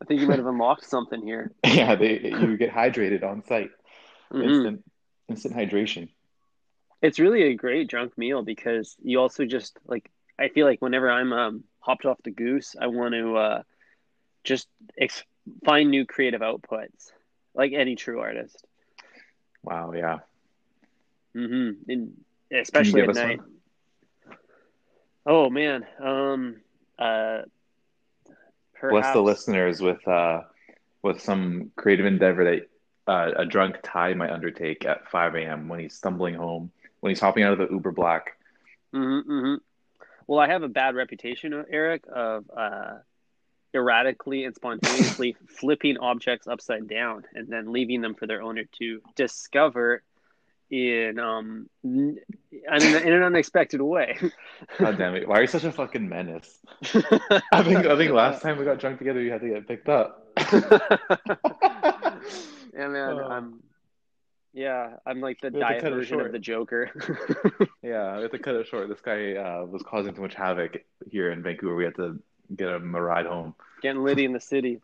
I 0.00 0.04
think 0.04 0.20
you 0.20 0.26
might 0.26 0.38
have 0.38 0.46
unlocked 0.46 0.84
something 0.84 1.22
here. 1.22 1.52
Yeah, 1.64 1.94
they 1.96 2.18
you 2.20 2.56
get 2.56 2.70
hydrated 2.72 3.22
on 3.24 3.42
site. 3.44 3.70
Mhm. 4.32 4.42
Instant 4.44 4.84
instant 5.28 5.54
hydration. 5.56 6.08
It's 7.02 7.18
really 7.18 7.42
a 7.44 7.54
great 7.54 7.88
drunk 7.88 8.16
meal 8.16 8.42
because 8.42 8.96
you 9.02 9.20
also 9.20 9.44
just 9.44 9.78
like 9.86 10.10
I 10.38 10.48
feel 10.48 10.66
like 10.66 10.80
whenever 10.80 11.10
I'm 11.10 11.32
um, 11.32 11.64
hopped 11.80 12.04
off 12.06 12.22
the 12.22 12.30
goose, 12.30 12.74
I 12.80 12.86
want 12.86 13.14
to 13.14 13.36
uh, 13.36 13.62
just 14.44 14.68
ex- 14.98 15.24
find 15.64 15.90
new 15.90 16.04
creative 16.06 16.40
outputs, 16.40 17.12
like 17.58 17.72
any 17.74 17.96
true 17.96 18.20
artist. 18.20 18.64
Wow, 19.62 19.92
yeah. 19.92 20.18
And 21.88 22.12
especially 22.52 23.02
at 23.02 23.14
night. 23.14 23.38
one? 23.38 23.50
Oh 25.26 25.50
man, 25.50 25.86
um, 26.02 26.56
uh, 26.98 27.42
Bless 28.80 29.12
the 29.12 29.22
listeners 29.22 29.82
with 29.82 30.06
uh 30.08 30.42
with 31.02 31.20
some 31.20 31.70
creative 31.76 32.06
endeavor 32.06 32.44
that 32.44 32.68
uh, 33.12 33.32
a 33.36 33.46
drunk 33.46 33.76
Ty 33.82 34.14
might 34.14 34.30
undertake 34.30 34.84
at 34.84 35.10
5 35.10 35.34
a.m. 35.36 35.68
when 35.68 35.80
he's 35.80 35.94
stumbling 35.94 36.34
home, 36.34 36.70
when 37.00 37.10
he's 37.10 37.20
hopping 37.20 37.44
out 37.44 37.52
of 37.52 37.58
the 37.58 37.72
Uber 37.74 37.92
Black. 37.92 38.36
hmm 38.92 39.20
hmm 39.20 39.54
Well, 40.26 40.38
I 40.38 40.48
have 40.48 40.62
a 40.62 40.68
bad 40.68 40.94
reputation, 40.94 41.64
Eric, 41.70 42.04
of 42.12 42.44
uh, 42.56 42.98
erratically 43.74 44.44
and 44.44 44.54
spontaneously 44.54 45.36
flipping 45.48 45.98
objects 45.98 46.46
upside 46.46 46.88
down 46.88 47.24
and 47.34 47.48
then 47.48 47.72
leaving 47.72 48.00
them 48.00 48.14
for 48.14 48.26
their 48.26 48.42
owner 48.42 48.64
to 48.78 49.00
discover 49.14 50.02
in 50.70 51.18
um 51.18 51.68
in, 51.82 52.18
in 52.52 53.12
an 53.12 53.22
unexpected 53.22 53.80
way. 53.80 54.18
God 54.78 54.98
damn 54.98 55.14
it! 55.14 55.26
Why 55.26 55.38
are 55.38 55.42
you 55.42 55.46
such 55.46 55.64
a 55.64 55.72
fucking 55.72 56.06
menace? 56.06 56.58
I 57.52 57.62
think 57.62 57.86
I 57.86 57.96
think 57.96 58.12
last 58.12 58.42
time 58.42 58.58
we 58.58 58.66
got 58.66 58.78
drunk 58.78 58.98
together, 58.98 59.22
you 59.22 59.32
had 59.32 59.40
to 59.40 59.48
get 59.48 59.66
picked 59.66 59.88
up. 59.88 60.28
yeah, 62.74 62.88
man. 62.88 63.18
Oh. 63.18 63.28
I'm 63.30 63.62
Yeah, 64.52 64.96
I'm 65.06 65.20
like 65.22 65.40
the 65.40 65.50
We 65.50 65.60
have 65.60 65.76
to 65.76 65.80
diet 65.80 65.94
version 65.94 66.20
of 66.20 66.32
the 66.32 66.38
Joker. 66.38 66.90
Yeah, 67.82 68.16
we 68.16 68.22
have 68.22 68.32
to 68.32 68.38
cut 68.38 68.54
it 68.54 68.66
short. 68.66 68.90
This 68.90 69.00
guy 69.00 69.34
uh, 69.34 69.64
was 69.64 69.82
causing 69.82 70.14
too 70.14 70.20
much 70.20 70.34
havoc 70.34 70.84
here 71.10 71.32
in 71.32 71.42
Vancouver. 71.42 71.74
We 71.74 71.84
had 71.84 71.94
to 71.94 72.18
get 72.54 72.68
him 72.68 72.94
a 72.94 73.00
ride 73.00 73.26
home. 73.26 73.54
Getting 73.82 74.02
litty 74.02 74.24
in 74.24 74.32
the 74.32 74.40
city. 74.40 74.80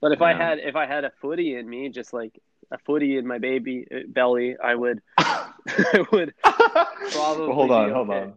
But 0.00 0.12
if 0.12 0.22
I 0.22 0.32
had 0.34 0.58
if 0.58 0.76
I 0.76 0.86
had 0.86 1.04
a 1.04 1.10
footy 1.20 1.54
in 1.56 1.68
me, 1.68 1.88
just 1.90 2.12
like 2.12 2.40
a 2.70 2.78
footy 2.78 3.18
in 3.18 3.26
my 3.26 3.38
baby 3.38 3.86
uh, 3.92 3.98
belly, 4.08 4.56
I 4.62 4.74
would 4.74 5.02
I 5.18 6.04
would 6.12 6.34
Probably 6.42 7.46
Well, 7.46 7.52
hold 7.52 7.70
on, 7.70 7.88
be 7.88 7.94
hold 7.94 8.10
on. 8.10 8.34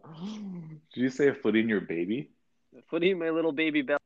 Did 0.94 1.02
you 1.02 1.10
say 1.10 1.30
a 1.30 1.34
foot 1.34 1.56
in 1.56 1.70
your 1.70 1.82
baby? 1.82 2.30
a 2.78 2.82
footy 2.90 3.12
in 3.12 3.20
my 3.20 3.30
little 3.30 3.52
baby 3.52 3.82
belly. 3.82 4.00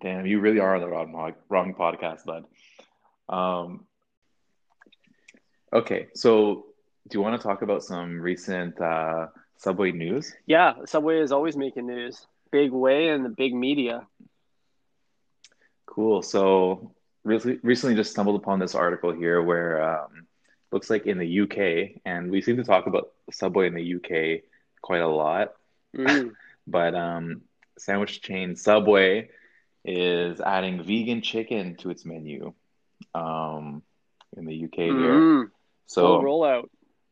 Damn, 0.00 0.26
you 0.26 0.40
really 0.40 0.60
are 0.60 0.74
on 0.74 0.80
the 0.80 0.88
wrong 0.88 1.34
wrong 1.48 1.74
podcast, 1.74 2.24
bud. 2.24 2.44
Um, 3.28 3.84
okay, 5.72 6.06
so 6.14 6.66
do 7.08 7.18
you 7.18 7.22
want 7.22 7.40
to 7.40 7.46
talk 7.46 7.62
about 7.62 7.82
some 7.82 8.20
recent 8.20 8.80
uh, 8.80 9.26
Subway 9.56 9.92
news? 9.92 10.32
Yeah, 10.46 10.74
Subway 10.86 11.20
is 11.20 11.32
always 11.32 11.56
making 11.56 11.86
news. 11.86 12.26
Big 12.50 12.70
way 12.72 13.08
and 13.08 13.24
the 13.24 13.30
big 13.30 13.54
media. 13.54 14.06
Cool. 15.86 16.22
So 16.22 16.92
recently, 17.24 17.58
recently 17.62 17.94
just 17.94 18.10
stumbled 18.10 18.40
upon 18.40 18.58
this 18.58 18.74
article 18.74 19.12
here 19.12 19.42
where 19.42 19.82
um, 19.82 20.26
looks 20.72 20.90
like 20.90 21.06
in 21.06 21.18
the 21.18 21.40
UK, 21.40 22.00
and 22.04 22.30
we 22.30 22.40
seem 22.40 22.56
to 22.56 22.64
talk 22.64 22.86
about 22.86 23.12
Subway 23.30 23.66
in 23.66 23.74
the 23.74 23.94
UK 23.96 24.42
quite 24.80 25.00
a 25.00 25.08
lot, 25.08 25.54
Mm. 25.96 26.32
but 26.66 26.94
um, 26.94 27.42
sandwich 27.78 28.20
chain 28.22 28.56
Subway 28.56 29.30
is 29.84 30.40
adding 30.40 30.82
vegan 30.82 31.22
chicken 31.22 31.76
to 31.76 31.90
its 31.90 32.04
menu 32.04 32.52
um, 33.14 33.82
in 34.36 34.44
the 34.44 34.64
UK 34.64 34.76
here. 34.76 35.14
Mm. 35.14 35.50
So 35.86 36.20
rollout. 36.20 36.68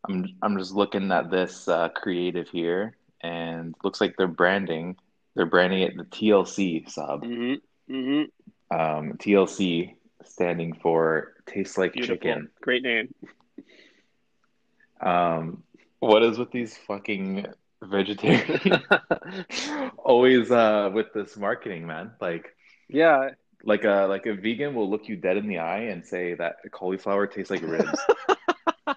I'm 0.09 0.27
I'm 0.43 0.59
just 0.59 0.73
looking 0.73 1.11
at 1.11 1.31
this 1.31 1.69
uh, 1.69 1.89
creative 1.89 2.49
here, 2.49 2.97
and 3.23 3.75
looks 3.83 4.01
like 4.01 4.17
they're 4.17 4.29
branding 4.29 4.97
they're 5.37 5.47
branding 5.47 5.83
it 5.83 5.97
the 5.97 6.05
TLC 6.05 6.91
sub. 6.91 7.25
hmm 7.25 7.55
hmm 7.89 8.23
Um, 8.71 9.13
TLC 9.19 9.95
standing 10.25 10.75
for 10.83 11.35
tastes 11.47 11.79
like 11.79 11.93
Beautiful. 11.93 12.17
chicken. 12.17 12.51
Great 12.61 12.83
name. 12.83 13.15
Um, 15.01 15.63
what 16.01 16.23
is 16.23 16.39
with 16.39 16.51
these 16.51 16.77
fucking 16.89 17.47
vegetarian 17.83 18.83
always 19.99 20.51
uh 20.51 20.91
with 20.93 21.13
this 21.13 21.37
marketing, 21.37 21.87
man? 21.87 22.13
Like 22.21 22.55
yeah. 22.89 23.31
like 23.63 23.85
a 23.85 24.07
like 24.09 24.27
a 24.27 24.35
vegan 24.35 24.75
will 24.75 24.89
look 24.89 25.07
you 25.07 25.17
dead 25.17 25.37
in 25.37 25.47
the 25.47 25.59
eye 25.59 25.91
and 25.91 26.05
say 26.05 26.35
that 26.35 26.57
cauliflower 26.73 27.27
tastes 27.27 27.51
like 27.51 27.63
ribs. 27.63 28.01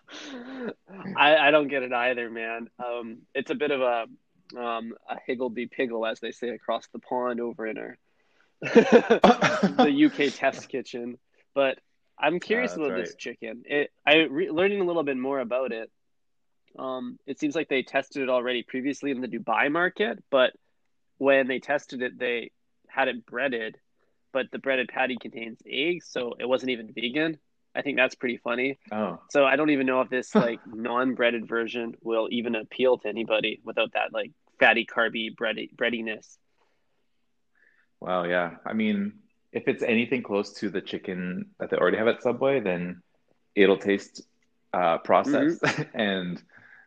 I, 1.18 1.36
I 1.38 1.52
don't 1.52 1.68
get 1.68 1.84
it 1.84 1.92
either, 1.92 2.30
man. 2.30 2.70
Um, 2.80 3.20
it's 3.34 3.52
a 3.52 3.56
bit 3.56 3.72
of 3.72 3.82
a 3.82 4.06
um, 4.58 4.94
a 5.10 5.18
higgledy 5.26 5.68
piggle, 5.68 6.10
as 6.10 6.20
they 6.20 6.32
say 6.32 6.50
across 6.50 6.88
the 6.94 7.00
pond 7.00 7.40
over 7.40 7.68
in 7.68 7.78
our 7.78 7.98
the 8.62 10.12
UK 10.12 10.34
test 10.34 10.70
kitchen. 10.70 11.18
But 11.54 11.80
I'm 12.20 12.40
curious 12.40 12.72
that's 12.72 12.84
about 12.86 12.98
this 12.98 13.16
chicken. 13.16 13.64
It, 13.66 13.92
I 14.06 14.28
re- 14.30 14.52
learning 14.52 14.82
a 14.82 14.84
little 14.84 15.04
bit 15.04 15.18
more 15.18 15.40
about 15.40 15.72
it. 15.72 15.90
Um, 16.78 17.18
it 17.26 17.40
seems 17.40 17.56
like 17.56 17.70
they 17.70 17.84
tested 17.84 18.22
it 18.22 18.30
already 18.30 18.64
previously 18.64 19.12
in 19.12 19.22
the 19.22 19.28
Dubai 19.28 19.72
market, 19.72 20.24
but 20.30 20.52
when 21.18 21.48
they 21.48 21.60
tested 21.60 22.02
it, 22.02 22.20
they 22.20 22.52
had 22.88 23.08
it 23.08 23.26
breaded, 23.26 23.78
but 24.32 24.52
the 24.52 24.60
breaded 24.60 24.90
patty 24.90 25.18
contains 25.20 25.60
eggs, 25.66 26.08
so 26.10 26.36
it 26.40 26.48
wasn't 26.48 26.72
even 26.72 26.94
vegan. 26.94 27.38
I 27.76 27.82
think 27.82 27.98
that's 27.98 28.16
pretty 28.16 28.38
funny. 28.38 28.80
Oh, 28.92 29.20
So 29.30 29.46
I 29.46 29.56
don't 29.56 29.70
even 29.70 29.86
know 29.86 30.02
if 30.02 30.10
this 30.10 30.36
like 30.36 30.60
non-breaded 30.66 31.48
version 31.48 31.96
will 32.02 32.28
even 32.32 32.56
appeal 32.56 32.98
to 33.00 33.08
anybody 33.08 33.62
without 33.64 33.94
that 33.94 34.12
like 34.14 34.32
fatty, 34.60 34.86
carby, 34.86 35.36
bready, 35.36 35.76
breadiness. 35.76 36.38
wow, 38.00 38.24
yeah. 38.24 38.56
I 38.66 38.74
mean, 38.74 39.14
if 39.52 39.68
it's 39.68 39.84
anything 39.84 40.24
close 40.24 40.54
to 40.56 40.70
the 40.70 40.82
chicken 40.82 41.48
that 41.60 41.70
they 41.70 41.78
already 41.78 41.98
have 41.98 42.08
at 42.08 42.22
Subway, 42.22 42.60
then 42.60 43.02
it'll 43.56 43.78
taste 43.78 44.22
uh, 44.74 44.98
processed 45.00 45.64
and 45.94 46.42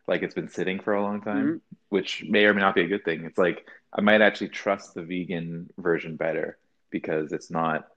like 0.07 0.21
it's 0.23 0.35
been 0.35 0.49
sitting 0.49 0.79
for 0.79 0.93
a 0.93 1.01
long 1.03 1.21
time, 1.21 1.61
which 1.89 2.23
may 2.27 2.45
or 2.45 2.53
may 2.53 2.61
not 2.61 2.75
be 2.75 2.81
a 2.81 2.87
good 2.87 3.05
thing. 3.05 3.25
It's 3.25 3.37
like 3.37 3.67
I 3.93 4.01
might 4.01 4.21
actually 4.21 4.49
trust 4.49 4.93
the 4.93 5.03
vegan 5.03 5.69
version 5.77 6.15
better 6.17 6.57
because 6.89 7.31
it's 7.31 7.49
not 7.51 7.87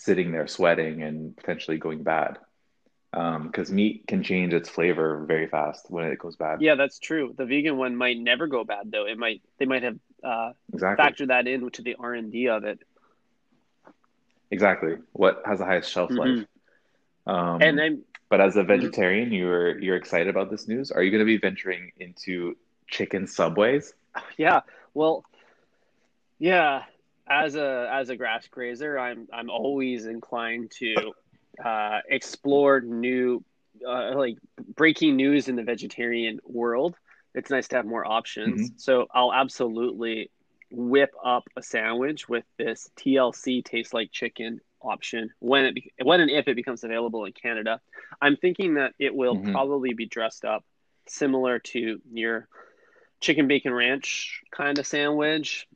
sitting 0.00 0.32
there 0.32 0.46
sweating 0.46 1.02
and 1.02 1.36
potentially 1.36 1.76
going 1.78 2.02
bad. 2.02 2.38
Because 3.12 3.70
meat 3.72 4.04
can 4.06 4.22
change 4.22 4.54
its 4.54 4.68
flavor 4.68 5.24
very 5.26 5.48
fast 5.48 5.86
when 5.90 6.04
it 6.06 6.18
goes 6.18 6.36
bad. 6.36 6.62
Yeah, 6.62 6.76
that's 6.76 6.98
true. 6.98 7.34
The 7.36 7.44
vegan 7.44 7.76
one 7.76 7.96
might 7.96 8.16
never 8.18 8.46
go 8.46 8.62
bad 8.64 8.90
though. 8.92 9.06
It 9.06 9.18
might 9.18 9.42
they 9.58 9.66
might 9.66 9.82
have 9.82 9.98
uh, 10.22 10.52
Exactly. 10.72 11.04
factored 11.04 11.28
that 11.28 11.48
in 11.48 11.68
to 11.70 11.82
the 11.82 11.96
R 11.98 12.14
and 12.14 12.30
D 12.30 12.48
of 12.48 12.64
it. 12.64 12.78
Exactly. 14.50 14.96
What 15.12 15.42
has 15.44 15.58
the 15.58 15.64
highest 15.64 15.90
shelf 15.90 16.10
life? 16.10 16.46
Um, 17.26 17.60
And 17.62 17.80
I'm 17.80 18.04
but 18.28 18.40
as 18.40 18.56
a 18.56 18.62
vegetarian, 18.62 19.32
you're 19.32 19.78
you're 19.80 19.96
excited 19.96 20.28
about 20.28 20.50
this 20.50 20.68
news. 20.68 20.92
Are 20.92 21.02
you 21.02 21.10
going 21.10 21.20
to 21.20 21.24
be 21.26 21.36
venturing 21.38 21.90
into 21.98 22.56
chicken 22.86 23.26
subways? 23.26 23.92
yeah, 24.36 24.60
well, 24.94 25.24
yeah. 26.38 26.84
As 27.30 27.54
a 27.54 27.88
as 27.92 28.08
a 28.10 28.16
grass 28.16 28.46
grazer, 28.48 28.98
I'm 28.98 29.28
I'm 29.32 29.50
always 29.50 30.06
inclined 30.06 30.72
to 30.80 31.12
uh, 31.64 32.00
explore 32.08 32.80
new 32.80 33.44
uh, 33.86 34.16
like 34.16 34.36
breaking 34.74 35.14
news 35.16 35.48
in 35.48 35.54
the 35.56 35.62
vegetarian 35.62 36.40
world. 36.44 36.96
It's 37.34 37.48
nice 37.48 37.68
to 37.68 37.76
have 37.76 37.86
more 37.86 38.04
options. 38.04 38.72
So 38.78 39.06
I'll 39.14 39.32
absolutely 39.32 40.30
whip 40.72 41.10
up 41.24 41.44
a 41.56 41.62
sandwich 41.62 42.28
with 42.28 42.44
this 42.58 42.90
TLC 42.96 43.64
tastes 43.64 43.94
like 43.94 44.10
chicken 44.10 44.60
option 44.80 45.30
when 45.38 45.66
it 45.66 45.74
be- 45.76 45.92
when 46.02 46.20
and 46.20 46.30
if 46.30 46.48
it 46.48 46.56
becomes 46.56 46.82
available 46.82 47.24
in 47.26 47.32
Canada. 47.32 47.80
I'm 48.20 48.36
thinking 48.36 48.74
that 48.74 48.94
it 48.98 49.14
will 49.14 49.36
Mhm. 49.36 49.52
probably 49.52 49.94
be 49.94 50.06
dressed 50.06 50.44
up 50.44 50.64
similar 51.06 51.60
to 51.60 52.00
your 52.12 52.48
chicken 53.20 53.46
bacon 53.46 53.72
ranch 53.72 54.40
kind 54.50 54.78
of 54.78 54.86
sandwich. 54.86 55.68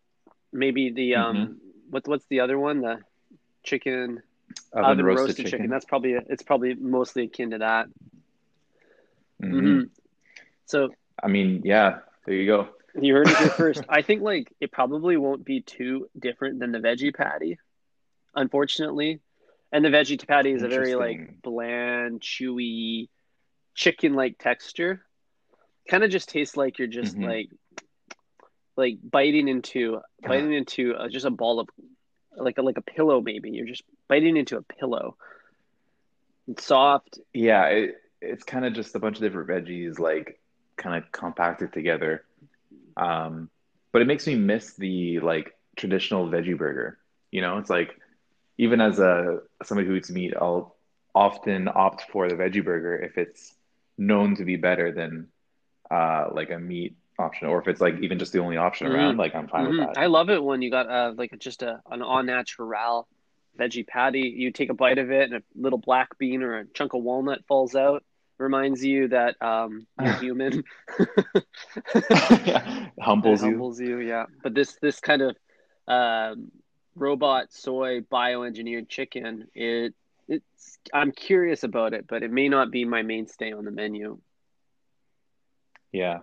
Maybe 0.55 0.91
the 0.93 1.17
um 1.17 1.61
what 1.91 2.09
what's 2.09 2.27
the 2.29 2.41
other 2.41 2.59
one? 2.59 2.81
The 2.83 3.01
chicken 3.65 4.23
Oven, 4.73 5.01
oven 5.01 5.05
roasted, 5.05 5.37
roasted, 5.37 5.47
chicken. 5.47 5.51
chicken. 5.51 5.71
That's 5.71 5.87
probably 5.87 6.15
it's 6.15 6.43
probably 6.43 6.75
mostly 6.75 7.25
akin 7.25 7.51
to 7.53 7.59
that. 7.59 7.89
Mhm. 9.43 9.53
Mhm. 9.53 9.91
So 10.67 10.91
I 11.23 11.29
mean, 11.29 11.63
yeah, 11.65 12.01
there 12.27 12.35
you 12.37 12.47
go. 12.47 12.69
you 13.01 13.15
heard 13.15 13.31
it 13.31 13.39
here 13.39 13.51
first. 13.57 13.85
I 13.89 14.03
think 14.03 14.23
like 14.23 14.53
it 14.61 14.73
probably 14.73 15.17
won't 15.17 15.45
be 15.45 15.61
too 15.63 16.09
different 16.19 16.61
than 16.61 16.73
the 16.73 16.79
veggie 16.79 17.15
patty, 17.15 17.59
unfortunately. 18.35 19.21
And 19.73 19.85
the 19.85 19.91
veggie 19.91 20.27
patty 20.27 20.53
is 20.53 20.63
a 20.63 20.69
very 20.69 20.95
like 20.97 21.21
bland, 21.43 22.21
chewy, 22.21 23.09
chicken-like 23.75 24.39
texture. 24.39 25.05
Kind 25.89 26.05
of 26.05 26.11
just 26.11 26.29
tastes 26.31 26.57
like 26.57 26.79
you're 26.79 26.89
just 26.89 27.19
Mhm. 27.19 27.23
like 27.23 27.51
like 28.77 28.99
biting 29.03 29.49
into 29.49 30.01
biting 30.23 30.53
into 30.53 30.95
uh 30.95 31.09
just 31.09 31.27
a 31.27 31.31
ball 31.31 31.61
of 31.61 31.69
like 32.37 32.59
a 32.59 32.63
like 32.63 32.79
a 32.79 32.83
pillow 32.83 33.21
maybe. 33.21 33.51
You're 33.51 33.67
just 33.67 33.85
biting 34.09 34.37
into 34.37 34.57
a 34.57 34.63
pillow. 34.63 35.17
It's 36.49 36.67
soft. 36.67 37.19
Yeah, 37.33 37.67
it, 37.67 37.97
it's 38.21 38.45
kind 38.45 38.65
of 38.65 38.75
just 38.75 38.95
a 38.95 38.99
bunch 38.99 39.17
of 39.17 39.23
different 39.23 39.49
veggies, 39.49 39.99
like 39.99 40.41
kind 40.77 41.03
of 41.03 41.11
compacted 41.13 41.73
together. 41.73 42.25
Um, 42.97 43.49
but 43.93 44.03
it 44.03 44.07
makes 44.07 44.27
me 44.27 44.35
miss 44.35 44.75
the 44.75 45.21
like 45.21 45.55
traditional 45.77 46.29
veggie 46.29 46.59
burger. 46.59 46.99
You 47.31 47.41
know, 47.41 47.59
it's 47.59 47.71
like 47.71 47.99
even 48.59 48.81
as 48.81 48.99
a 48.99 49.41
somebody 49.63 49.89
who 49.89 49.95
eats 49.95 50.11
meat, 50.11 50.35
I'll 50.39 50.75
often 51.15 51.69
opt 51.73 52.03
for 52.11 52.29
the 52.29 52.35
veggie 52.35 52.65
burger 52.65 52.97
if 52.97 53.19
it's 53.19 53.55
known 53.97 54.37
to 54.37 54.45
be 54.45 54.57
better 54.57 54.93
than 54.93 55.29
uh, 55.91 56.29
like 56.33 56.51
a 56.51 56.59
meat 56.59 56.97
option, 57.19 57.49
or 57.49 57.61
if 57.61 57.69
it's 57.69 57.81
like 57.81 57.99
even 58.01 58.19
just 58.19 58.33
the 58.33 58.41
only 58.41 58.57
option 58.57 58.87
Mhm. 58.89 58.95
around. 58.95 59.17
Like 59.19 59.35
I'm 59.35 59.49
fine 59.49 59.67
with 59.67 59.77
Mhm. 59.77 59.87
that. 59.95 59.99
I 59.99 60.07
love 60.07 60.31
it 60.31 60.43
when 60.43 60.63
you 60.63 60.71
got 60.71 60.89
uh, 60.91 61.13
like 61.17 61.37
just 61.39 61.63
a 61.63 61.81
an 61.91 62.03
au 62.03 62.21
natural 62.23 63.09
veggie 63.59 63.87
patty. 63.87 64.35
You 64.37 64.51
take 64.51 64.71
a 64.71 64.75
bite 64.75 64.99
of 64.99 65.11
it, 65.11 65.31
and 65.31 65.35
a 65.35 65.43
little 65.55 65.79
black 65.79 66.19
bean 66.19 66.43
or 66.43 66.59
a 66.59 66.67
chunk 66.67 66.95
of 66.95 67.03
walnut 67.03 67.45
falls 67.47 67.75
out. 67.75 68.05
Reminds 68.39 68.85
you 68.85 69.09
that 69.09 69.41
um, 69.41 69.87
you're 69.99 70.15
human. 70.15 70.65
yeah, 72.45 72.89
humbles 73.01 73.43
you. 73.43 73.51
humbles 73.51 73.81
you. 73.81 73.99
Yeah, 73.99 74.27
but 74.43 74.55
this 74.55 74.77
this 74.83 75.01
kind 75.01 75.23
of 75.23 75.37
um, 75.87 76.51
robot 76.97 77.53
soy 77.53 78.01
bioengineered 78.01 78.89
chicken, 78.89 79.47
it 79.55 79.95
it's 80.27 80.79
I'm 80.93 81.13
curious 81.13 81.63
about 81.63 81.95
it, 81.95 82.07
but 82.09 82.23
it 82.23 82.33
may 82.33 82.49
not 82.49 82.71
be 82.71 82.85
my 82.85 83.03
mainstay 83.03 83.53
on 83.53 83.65
the 83.65 83.71
menu. 83.71 84.19
Yeah. 85.93 86.21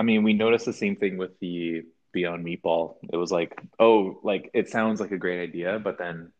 I 0.00 0.02
mean, 0.02 0.22
we 0.22 0.32
noticed 0.32 0.64
the 0.64 0.72
same 0.72 0.96
thing 0.96 1.18
with 1.18 1.38
the 1.40 1.84
Beyond 2.12 2.42
Meatball. 2.42 2.96
It 3.12 3.18
was 3.18 3.30
like, 3.30 3.60
oh, 3.78 4.18
like 4.22 4.50
it 4.54 4.70
sounds 4.70 4.98
like 4.98 5.10
a 5.10 5.18
great 5.18 5.42
idea, 5.42 5.78
but 5.78 5.98
then 5.98 6.32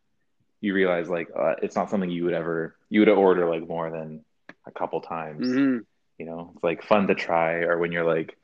you 0.62 0.72
realize 0.72 1.10
like 1.10 1.28
uh, 1.38 1.56
it's 1.62 1.76
not 1.76 1.90
something 1.90 2.08
you 2.10 2.24
would 2.24 2.32
ever 2.32 2.74
you 2.88 3.00
would 3.00 3.10
order 3.10 3.46
like 3.50 3.68
more 3.68 3.90
than 3.90 4.24
a 4.66 4.70
couple 4.70 5.02
times. 5.02 5.46
hmm 5.46 5.76
You 6.18 6.24
know, 6.24 6.52
it's 6.54 6.64
like 6.64 6.82
fun 6.82 7.06
to 7.08 7.14
try, 7.14 7.56
or 7.68 7.76
when 7.76 7.92
you're 7.92 8.06
like, 8.06 8.34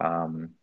um, 0.00 0.54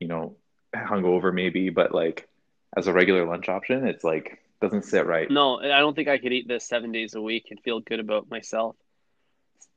you 0.00 0.06
know, 0.06 0.36
hungover 0.76 1.32
maybe, 1.32 1.70
but 1.70 1.94
like 1.94 2.28
as 2.76 2.88
a 2.88 2.92
regular 2.92 3.24
lunch 3.24 3.48
option, 3.48 3.86
it's 3.86 4.04
like 4.04 4.38
doesn't 4.60 4.84
sit 4.84 5.06
right. 5.06 5.30
No, 5.30 5.60
I 5.60 5.78
don't 5.78 5.96
think 5.96 6.08
I 6.08 6.18
could 6.18 6.34
eat 6.34 6.46
this 6.46 6.68
seven 6.68 6.92
days 6.92 7.14
a 7.14 7.22
week 7.22 7.46
and 7.50 7.58
feel 7.60 7.80
good 7.80 8.00
about 8.00 8.30
myself. 8.30 8.76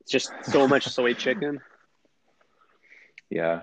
It's 0.02 0.12
just 0.12 0.30
so 0.42 0.68
much 0.68 0.86
soy 0.86 1.14
chicken. 1.14 1.62
Yeah. 3.30 3.60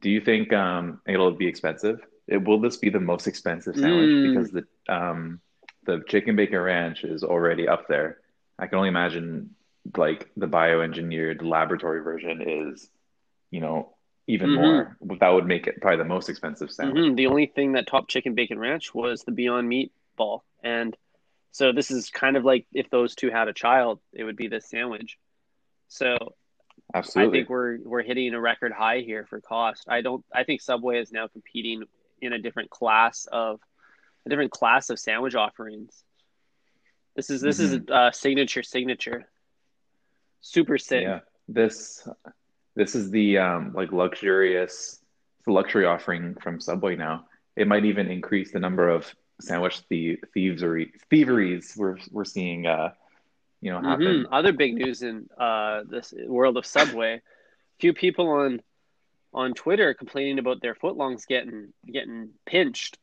Do 0.00 0.10
you 0.10 0.20
think 0.20 0.52
um 0.52 1.00
it'll 1.06 1.32
be 1.32 1.46
expensive? 1.46 2.00
It 2.26 2.44
will 2.44 2.60
this 2.60 2.76
be 2.76 2.90
the 2.90 3.00
most 3.00 3.26
expensive 3.26 3.76
sandwich 3.76 4.10
Mm. 4.10 4.22
because 4.22 4.50
the 4.50 4.64
um 4.88 5.40
the 5.86 6.02
chicken 6.08 6.36
bacon 6.36 6.58
ranch 6.60 7.04
is 7.04 7.22
already 7.22 7.68
up 7.68 7.88
there. 7.88 8.18
I 8.58 8.66
can 8.66 8.78
only 8.78 8.88
imagine 8.88 9.54
like 9.96 10.30
the 10.36 10.46
bioengineered 10.46 11.42
laboratory 11.42 12.02
version 12.02 12.42
is, 12.42 12.88
you 13.50 13.60
know, 13.60 13.94
even 14.26 14.50
Mhm. 14.50 14.54
more. 14.54 14.96
That 15.20 15.28
would 15.28 15.46
make 15.46 15.66
it 15.66 15.80
probably 15.80 15.98
the 15.98 16.04
most 16.04 16.28
expensive 16.30 16.70
sandwich. 16.70 17.04
hmm 17.04 17.14
The 17.14 17.26
only 17.26 17.46
thing 17.46 17.72
that 17.72 17.86
topped 17.86 18.10
chicken 18.10 18.34
bacon 18.34 18.58
ranch 18.58 18.94
was 18.94 19.22
the 19.24 19.32
Beyond 19.32 19.68
Meat 19.68 19.92
ball, 20.16 20.44
and 20.62 20.96
so 21.50 21.72
this 21.72 21.90
is 21.90 22.10
kind 22.10 22.36
of 22.36 22.44
like 22.44 22.66
if 22.72 22.88
those 22.90 23.14
two 23.14 23.30
had 23.30 23.48
a 23.48 23.52
child, 23.52 24.00
it 24.12 24.24
would 24.24 24.36
be 24.36 24.48
this 24.48 24.66
sandwich. 24.68 25.18
So 25.88 26.16
I 26.92 27.30
think 27.30 27.48
we're 27.48 27.78
we're 27.82 28.02
hitting 28.02 28.34
a 28.34 28.40
record 28.40 28.72
high 28.72 29.00
here 29.00 29.26
for 29.28 29.40
cost. 29.40 29.86
I 29.88 30.00
don't. 30.00 30.24
I 30.32 30.44
think 30.44 30.60
Subway 30.60 31.00
is 31.00 31.12
now 31.12 31.28
competing 31.28 31.84
in 32.20 32.32
a 32.32 32.38
different 32.38 32.70
class 32.70 33.26
of 33.30 33.60
a 34.26 34.30
different 34.30 34.50
class 34.50 34.90
of 34.90 34.98
sandwich 34.98 35.34
offerings. 35.34 36.04
This 37.16 37.30
is 37.30 37.40
this 37.40 37.60
is 37.60 37.80
uh, 37.90 38.10
signature 38.10 38.62
signature, 38.62 39.26
super 40.40 40.78
sick. 40.78 41.02
Yeah. 41.02 41.20
This 41.48 42.06
this 42.74 42.94
is 42.94 43.10
the 43.10 43.38
um 43.38 43.72
like 43.74 43.92
luxurious 43.92 45.00
luxury 45.46 45.84
offering 45.86 46.34
from 46.42 46.60
Subway 46.60 46.96
now. 46.96 47.26
It 47.56 47.68
might 47.68 47.84
even 47.84 48.08
increase 48.10 48.52
the 48.52 48.58
number 48.60 48.88
of 48.88 49.12
sandwich 49.40 49.80
thie- 49.90 50.18
thievery 50.32 50.92
thieveries 51.10 51.74
we're 51.76 51.98
we're 52.10 52.24
seeing 52.24 52.66
uh 52.66 52.90
you 53.64 53.70
know 53.72 53.80
happen. 53.80 54.24
Mhm. 54.24 54.28
Other 54.38 54.52
big 54.52 54.74
news 54.74 55.02
in 55.02 55.28
uh, 55.38 55.82
this 55.88 56.12
world 56.26 56.56
of 56.58 56.66
Subway, 56.66 57.22
few 57.80 57.92
people 57.94 58.28
on 58.28 58.60
on 59.32 59.54
Twitter 59.54 59.94
complaining 59.94 60.38
about 60.38 60.60
their 60.62 60.74
footlongs 60.74 61.26
getting 61.26 61.72
getting 61.96 62.30
pinched. 62.46 62.98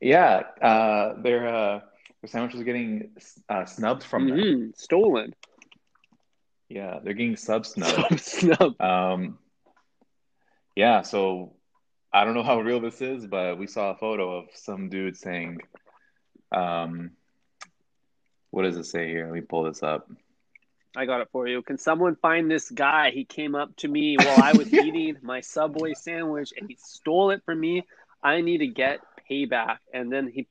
Yeah, 0.00 0.42
uh 0.60 1.20
their 1.22 1.48
uh 1.48 1.80
their 2.20 2.28
sandwiches 2.28 2.60
are 2.60 2.64
getting 2.64 3.10
uh, 3.48 3.64
snubbed 3.64 4.04
from 4.04 4.28
them. 4.28 4.38
Mhm. 4.38 4.76
Stolen. 4.76 5.34
Yeah, 6.68 7.00
they're 7.02 7.14
getting 7.14 7.36
sub 7.36 7.66
snubbed. 7.66 8.20
Snub. 8.36 8.80
Um 8.80 9.38
yeah, 10.76 11.02
so 11.02 11.54
I 12.12 12.24
don't 12.24 12.34
know 12.34 12.42
how 12.42 12.60
real 12.60 12.80
this 12.80 13.00
is, 13.00 13.26
but 13.26 13.58
we 13.58 13.66
saw 13.66 13.90
a 13.90 13.96
photo 13.96 14.38
of 14.38 14.44
some 14.54 14.88
dude 14.90 15.16
saying 15.16 15.60
um 16.52 17.12
what 18.54 18.62
does 18.62 18.76
it 18.76 18.84
say 18.84 19.08
here? 19.08 19.24
Let 19.26 19.34
me 19.34 19.40
pull 19.40 19.64
this 19.64 19.82
up. 19.82 20.08
I 20.96 21.06
got 21.06 21.20
it 21.20 21.28
for 21.32 21.48
you. 21.48 21.60
Can 21.62 21.76
someone 21.76 22.14
find 22.16 22.48
this 22.48 22.70
guy? 22.70 23.10
He 23.10 23.24
came 23.24 23.54
up 23.56 23.74
to 23.78 23.88
me 23.88 24.16
while 24.16 24.38
I 24.40 24.52
was 24.52 24.72
eating 24.72 25.16
my 25.22 25.40
Subway 25.40 25.94
sandwich 25.94 26.52
and 26.56 26.68
he 26.70 26.76
stole 26.80 27.30
it 27.32 27.42
from 27.44 27.58
me. 27.58 27.82
I 28.22 28.40
need 28.42 28.58
to 28.58 28.68
get 28.68 29.00
payback. 29.28 29.78
And 29.92 30.12
then 30.12 30.28
he 30.28 30.46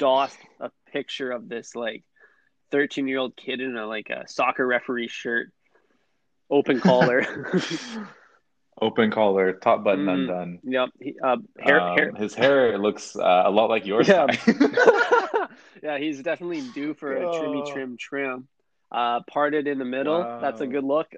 doxxed 0.00 0.38
a 0.60 0.70
picture 0.92 1.30
of 1.30 1.48
this 1.48 1.76
like 1.76 2.02
13 2.72 3.06
year 3.06 3.18
old 3.18 3.36
kid 3.36 3.60
in 3.60 3.76
a 3.76 3.86
like 3.86 4.10
a 4.10 4.26
soccer 4.26 4.66
referee 4.66 5.06
shirt, 5.08 5.52
open 6.50 6.80
collar. 6.80 7.24
Open 8.78 9.10
collar, 9.10 9.54
top 9.54 9.84
button 9.84 10.04
Mm. 10.04 10.12
undone. 10.12 10.58
yep. 10.62 10.90
He, 11.00 11.16
uh, 11.24 11.38
hair, 11.58 11.80
Um, 11.80 11.96
hair. 11.96 12.12
His 12.14 12.34
hair 12.34 12.76
looks 12.76 13.16
uh, 13.16 13.44
a 13.46 13.50
lot 13.50 13.70
like 13.70 13.86
yours. 13.86 14.06
Yeah. 14.06 14.26
Yeah, 15.82 15.98
he's 15.98 16.22
definitely 16.22 16.62
due 16.62 16.94
for 16.94 17.14
a 17.16 17.26
trimmy 17.26 17.62
Oh. 17.62 17.72
trim 17.72 17.96
trim. 17.98 18.48
Uh, 18.90 19.20
parted 19.30 19.66
in 19.66 19.78
the 19.78 19.84
middle. 19.84 20.26
That's 20.40 20.60
a 20.60 20.66
good 20.66 20.84
look. 20.84 21.08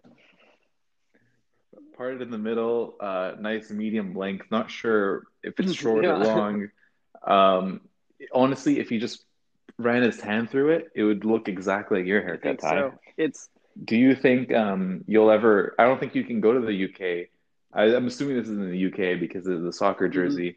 Parted 1.97 2.23
in 2.23 2.31
the 2.31 2.39
middle, 2.39 2.97
uh, 3.01 3.33
nice 3.39 3.71
medium 3.71 4.15
length. 4.15 4.47
Not 4.51 4.71
sure 4.71 5.25
if 5.43 5.59
it's 5.61 5.73
short 5.83 6.05
Yeah. 6.05 6.13
or 6.13 6.25
long. 6.25 6.69
Um, 7.27 7.81
honestly, 8.33 8.79
if 8.79 8.89
he 8.89 8.99
just 8.99 9.25
ran 9.79 10.03
his 10.03 10.21
hand 10.21 10.51
through 10.51 10.71
it, 10.71 10.91
it 10.95 11.03
would 11.05 11.25
look 11.25 11.49
exactly 11.49 11.99
like 11.99 12.07
your 12.07 12.23
haircut, 12.23 12.59
Ty. 12.61 12.81
so. 12.81 12.95
It's 13.17 13.49
Do 13.85 13.97
you 13.97 14.15
think 14.15 14.53
um, 14.55 15.05
you'll 15.07 15.31
ever? 15.31 15.75
I 15.79 15.85
don't 15.85 16.01
think 16.01 16.15
you 16.15 16.25
can 16.25 16.41
go 16.41 16.53
to 16.53 16.61
the 16.61 16.85
UK. 16.85 17.29
I, 17.73 17.95
I'm 17.95 18.07
assuming 18.07 18.37
this 18.37 18.49
is 18.49 18.59
in 18.59 18.71
the 18.71 18.87
UK 18.87 19.21
because 19.21 19.47
of 19.47 19.63
the 19.63 19.73
soccer 19.73 20.09
Mhm. 20.09 20.13
jersey, 20.13 20.57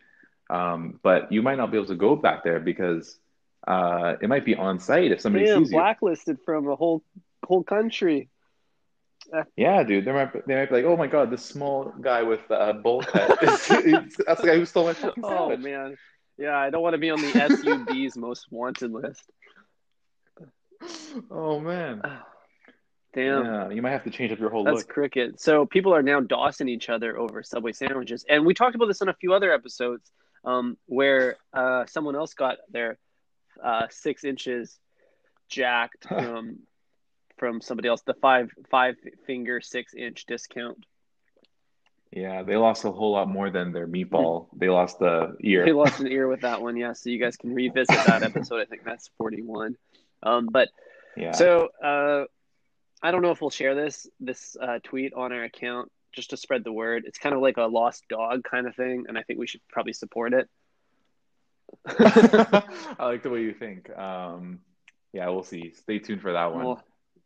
um, 0.49 0.99
but 1.03 1.31
you 1.31 1.41
might 1.41 1.57
not 1.57 1.71
be 1.71 1.77
able 1.77 1.87
to 1.87 1.95
go 1.95 2.15
back 2.15 2.43
there 2.43 2.59
because 2.59 3.17
uh, 3.67 4.15
it 4.21 4.27
might 4.29 4.45
be 4.45 4.55
on 4.55 4.79
site 4.79 5.11
if 5.11 5.21
somebody 5.21 5.45
damn 5.45 5.59
sees 5.63 5.71
you. 5.71 5.77
blacklisted 5.77 6.37
from 6.45 6.67
a 6.67 6.75
whole 6.75 7.03
whole 7.43 7.63
country. 7.63 8.29
Yeah, 9.55 9.83
dude, 9.83 10.03
they 10.03 10.11
might 10.11 10.33
they 10.47 10.55
might 10.55 10.69
be 10.69 10.75
like, 10.75 10.85
"Oh 10.85 10.97
my 10.97 11.07
God, 11.07 11.29
this 11.29 11.45
small 11.45 11.93
guy 12.01 12.23
with 12.23 12.41
a 12.49 12.73
bowl 12.73 13.01
cut, 13.01 13.39
that's 13.41 13.67
the 13.67 14.41
guy 14.43 14.55
who 14.57 14.65
stole 14.65 14.85
my 14.85 14.93
fucking 14.93 15.23
Oh 15.23 15.49
sandwich." 15.49 15.59
man, 15.59 15.95
yeah, 16.37 16.57
I 16.57 16.69
don't 16.69 16.81
want 16.81 16.95
to 16.95 16.97
be 16.97 17.11
on 17.11 17.21
the 17.21 17.31
SUB's 17.31 18.17
most 18.17 18.47
wanted 18.51 18.91
list. 18.91 19.23
Oh 21.29 21.59
man, 21.59 22.01
Damn, 23.13 23.45
yeah, 23.45 23.69
you 23.69 23.81
might 23.81 23.91
have 23.91 24.03
to 24.05 24.09
change 24.09 24.31
up 24.31 24.39
your 24.39 24.49
whole 24.49 24.63
that's 24.63 24.77
look. 24.79 24.87
cricket. 24.87 25.39
So 25.39 25.65
people 25.67 25.93
are 25.93 26.01
now 26.01 26.19
doxxing 26.21 26.69
each 26.69 26.89
other 26.89 27.17
over 27.17 27.43
Subway 27.43 27.73
sandwiches, 27.73 28.25
and 28.27 28.45
we 28.45 28.53
talked 28.53 28.75
about 28.75 28.87
this 28.87 29.01
on 29.01 29.09
a 29.09 29.13
few 29.13 29.33
other 29.33 29.53
episodes, 29.53 30.11
um, 30.43 30.77
where 30.87 31.35
uh, 31.53 31.85
someone 31.85 32.15
else 32.15 32.33
got 32.33 32.57
their 32.71 32.97
uh, 33.63 33.87
six 33.89 34.23
inches 34.23 34.79
jacked 35.49 36.07
from 36.07 36.59
from 37.37 37.61
somebody 37.61 37.89
else. 37.89 38.01
The 38.01 38.13
five 38.13 38.51
five 38.69 38.95
finger 39.25 39.61
six 39.61 39.93
inch 39.93 40.25
discount. 40.25 40.85
Yeah, 42.11 42.43
they 42.43 42.57
lost 42.57 42.83
a 42.83 42.91
whole 42.91 43.13
lot 43.13 43.29
more 43.29 43.49
than 43.49 43.71
their 43.71 43.87
meatball. 43.87 44.47
They 44.57 44.69
lost 44.69 44.99
the 44.99 45.37
ear. 45.39 45.65
They 45.65 45.71
lost 45.71 45.99
an 45.99 46.07
ear 46.11 46.27
with 46.27 46.41
that 46.41 46.61
one, 46.61 46.75
yeah. 46.75 46.93
So 46.93 47.09
you 47.09 47.19
guys 47.19 47.37
can 47.37 47.53
revisit 47.53 47.95
that 48.05 48.23
episode. 48.23 48.61
I 48.61 48.65
think 48.65 48.83
that's 48.83 49.09
forty 49.17 49.41
one. 49.41 49.75
Um, 50.23 50.47
but 50.51 50.69
Yeah. 51.15 51.31
So 51.31 51.69
uh, 51.83 52.25
I 53.01 53.11
don't 53.11 53.21
know 53.21 53.31
if 53.31 53.41
we'll 53.41 53.49
share 53.49 53.75
this 53.75 54.07
this 54.19 54.55
uh, 54.61 54.79
tweet 54.83 55.13
on 55.13 55.31
our 55.31 55.43
account 55.43 55.91
just 56.13 56.31
to 56.31 56.37
spread 56.37 56.63
the 56.63 56.73
word. 56.73 57.03
It's 57.07 57.17
kind 57.17 57.33
of 57.33 57.41
like 57.41 57.57
a 57.57 57.63
lost 57.63 58.03
dog 58.09 58.43
kind 58.43 58.67
of 58.67 58.75
thing, 58.75 59.05
and 59.07 59.17
I 59.17 59.23
think 59.23 59.39
we 59.39 59.47
should 59.47 59.61
probably 59.69 59.93
support 59.93 60.33
it. 60.33 60.49
I 61.87 63.05
like 63.05 63.23
the 63.23 63.29
way 63.29 63.41
you 63.41 63.53
think. 63.53 63.89
Um, 63.97 64.59
yeah, 65.13 65.27
we'll 65.29 65.43
see. 65.43 65.73
Stay 65.73 65.99
tuned 65.99 66.21
for 66.21 66.33
that 66.33 66.53
one. 66.53 66.65
We'll 66.65 66.81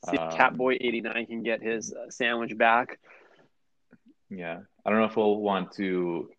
see 0.10 0.16
if 0.16 0.20
Um, 0.20 0.32
Catboy 0.32 0.78
eighty 0.82 1.02
nine 1.02 1.26
can 1.26 1.44
get 1.44 1.62
his 1.62 1.94
uh, 1.94 2.10
sandwich 2.10 2.58
back. 2.58 3.00
Yeah, 4.30 4.60
I 4.86 4.90
don't 4.90 5.00
know 5.00 5.06
if 5.06 5.16
we'll 5.16 5.38
want 5.38 5.74
to, 5.74 6.30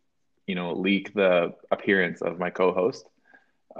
you 0.46 0.54
know, 0.54 0.72
leak 0.74 1.14
the 1.14 1.54
appearance 1.70 2.20
of 2.20 2.38
my 2.38 2.50
co-host. 2.50 3.06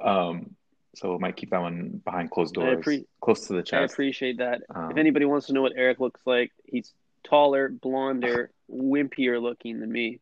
Um, 0.00 0.54
so 0.94 1.12
we 1.12 1.18
might 1.18 1.36
keep 1.36 1.50
that 1.50 1.60
one 1.60 2.00
behind 2.04 2.30
closed 2.30 2.54
doors, 2.54 2.84
appre- 2.84 3.04
close 3.20 3.48
to 3.48 3.54
the 3.54 3.62
chest. 3.62 3.74
I 3.80 3.84
appreciate 3.92 4.38
that. 4.38 4.62
Um, 4.74 4.90
if 4.92 4.96
anybody 4.96 5.24
wants 5.24 5.48
to 5.48 5.52
know 5.52 5.62
what 5.62 5.72
Eric 5.76 5.98
looks 6.00 6.20
like, 6.24 6.52
he's 6.64 6.92
taller, 7.24 7.68
blonder, 7.68 8.50
wimpier 8.70 9.42
looking 9.42 9.80
than 9.80 9.90
me. 9.90 10.20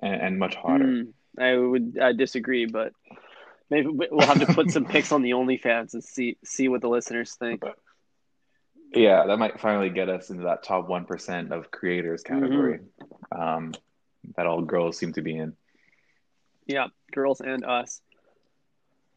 and, 0.00 0.14
and 0.20 0.38
much 0.38 0.54
hotter. 0.56 0.86
Hmm, 0.86 1.10
I 1.38 1.56
would 1.56 1.98
I 2.00 2.12
disagree, 2.12 2.66
but 2.66 2.92
maybe 3.70 3.88
we'll 3.88 4.26
have 4.26 4.40
to 4.40 4.52
put 4.52 4.70
some 4.70 4.84
pics 4.94 5.12
on 5.12 5.22
the 5.22 5.30
OnlyFans 5.30 5.94
and 5.94 6.02
see 6.04 6.36
see 6.44 6.68
what 6.68 6.80
the 6.80 6.88
listeners 6.88 7.34
think. 7.34 7.62
Yeah, 8.92 9.26
that 9.26 9.38
might 9.38 9.60
finally 9.60 9.90
get 9.90 10.08
us 10.08 10.30
into 10.30 10.44
that 10.44 10.64
top 10.64 10.88
one 10.88 11.04
percent 11.04 11.52
of 11.52 11.70
creators 11.70 12.22
category 12.22 12.80
Mm-hmm. 13.02 13.40
um, 13.40 13.74
that 14.36 14.46
all 14.46 14.62
girls 14.62 14.98
seem 14.98 15.12
to 15.12 15.22
be 15.22 15.36
in. 15.36 15.54
Yeah, 16.66 16.88
girls 17.12 17.40
and 17.40 17.64
us. 17.64 18.00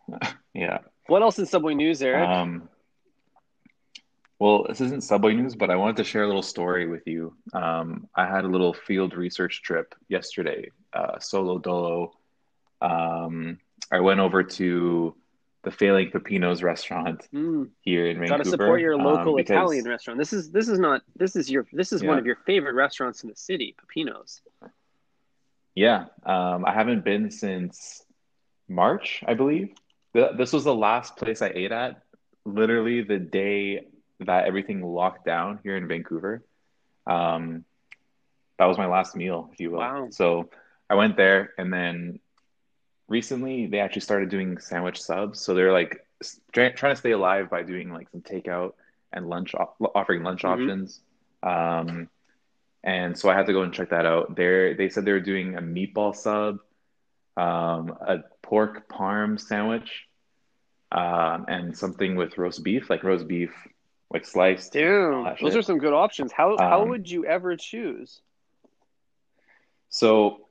Yeah. 0.53 0.79
What 1.07 1.23
else 1.23 1.39
in 1.39 1.47
Subway 1.47 1.73
news, 1.73 1.99
Eric? 2.03 2.29
Um, 2.29 2.69
well, 4.37 4.65
this 4.67 4.81
isn't 4.81 5.03
Subway 5.03 5.33
news, 5.33 5.55
but 5.55 5.71
I 5.71 5.75
wanted 5.77 5.95
to 5.97 6.03
share 6.03 6.23
a 6.23 6.27
little 6.27 6.43
story 6.43 6.87
with 6.87 7.07
you. 7.07 7.35
Um, 7.53 8.07
I 8.15 8.27
had 8.27 8.45
a 8.45 8.47
little 8.47 8.73
field 8.73 9.15
research 9.15 9.63
trip 9.63 9.95
yesterday, 10.09 10.69
uh, 10.93 11.19
solo 11.19 11.57
dolo. 11.57 12.13
Um, 12.81 13.59
I 13.91 13.99
went 13.99 14.19
over 14.19 14.43
to 14.43 15.15
the 15.63 15.71
Failing 15.71 16.11
Pepino's 16.11 16.61
restaurant 16.61 17.27
Mm, 17.33 17.69
here 17.81 18.07
in 18.07 18.19
Vancouver. 18.19 18.37
gotta 18.37 18.49
support 18.49 18.81
your 18.81 18.95
um, 18.95 19.03
local 19.03 19.35
because- 19.37 19.51
Italian 19.55 19.85
restaurant. 19.87 20.19
This 20.19 20.33
is 20.33 20.51
this 20.51 20.67
is 20.67 20.77
not 20.79 21.01
this 21.15 21.35
is 21.35 21.49
your 21.49 21.65
this 21.71 21.93
is 21.93 22.03
one 22.03 22.17
of 22.17 22.25
your 22.25 22.35
favorite 22.45 22.73
restaurants 22.75 23.23
in 23.23 23.29
the 23.29 23.35
city, 23.35 23.75
Pepino's. 23.81 24.41
Yeah, 25.75 26.05
um, 26.25 26.65
I 26.65 26.73
haven't 26.73 27.03
been 27.03 27.31
since 27.31 28.03
March, 28.69 29.23
I 29.25 29.33
believe. 29.33 29.73
Th- 30.13 30.31
This 30.37 30.53
was 30.53 30.63
the 30.65 30.75
last 30.75 31.17
place 31.17 31.41
I 31.41 31.47
ate 31.53 31.71
at, 31.71 32.01
literally 32.45 33.01
the 33.01 33.17
day 33.17 33.87
that 34.19 34.45
everything 34.45 34.83
locked 34.83 35.25
down 35.25 35.59
here 35.63 35.75
in 35.75 35.87
Vancouver. 35.87 36.43
Um, 37.07 37.65
that 38.59 38.65
was 38.65 38.77
my 38.77 38.85
last 38.85 39.15
meal, 39.15 39.49
if 39.51 39.59
you 39.59 39.71
will. 39.71 39.79
Wow. 39.79 40.07
So 40.11 40.49
I 40.89 40.95
went 40.95 41.17
there, 41.17 41.53
and 41.57 41.71
then 41.71 42.19
recently 43.07 43.67
they 43.67 43.79
actually 43.79 44.01
started 44.01 44.29
doing 44.29 44.57
sandwich 44.59 45.01
subs. 45.01 45.39
So 45.39 45.53
they're 45.53 45.71
like 45.71 46.05
trying 46.51 46.73
to 46.75 46.95
stay 46.95 47.11
alive 47.11 47.49
by 47.49 47.63
doing 47.63 47.91
like 47.91 48.09
some 48.11 48.21
takeout 48.21 48.73
and 49.11 49.27
lunch, 49.27 49.53
offering 49.55 50.23
lunch 50.23 50.43
mm-hmm. 50.43 50.61
options. 50.61 50.99
Um, 51.41 52.09
and 52.83 53.17
so 53.17 53.29
I 53.29 53.35
had 53.35 53.45
to 53.45 53.53
go 53.53 53.61
and 53.61 53.73
check 53.73 53.91
that 53.91 54.05
out. 54.05 54.35
There, 54.35 54.73
they 54.75 54.89
said 54.89 55.05
they 55.05 55.11
were 55.11 55.19
doing 55.19 55.55
a 55.55 55.61
meatball 55.61 56.15
sub, 56.15 56.59
um, 57.37 57.95
a 58.01 58.19
pork 58.41 58.89
parm 58.89 59.39
sandwich, 59.39 60.07
um, 60.91 61.45
and 61.47 61.77
something 61.77 62.15
with 62.15 62.37
roast 62.37 62.63
beef, 62.63 62.89
like 62.89 63.03
roast 63.03 63.27
beef, 63.27 63.51
like 64.11 64.25
sliced. 64.25 64.73
Dude, 64.73 65.25
those 65.25 65.37
shit. 65.39 65.55
are 65.55 65.61
some 65.61 65.79
good 65.79 65.93
options. 65.93 66.31
How 66.31 66.57
how 66.57 66.83
um, 66.83 66.89
would 66.89 67.09
you 67.09 67.25
ever 67.25 67.55
choose? 67.55 68.21
So, 69.89 70.42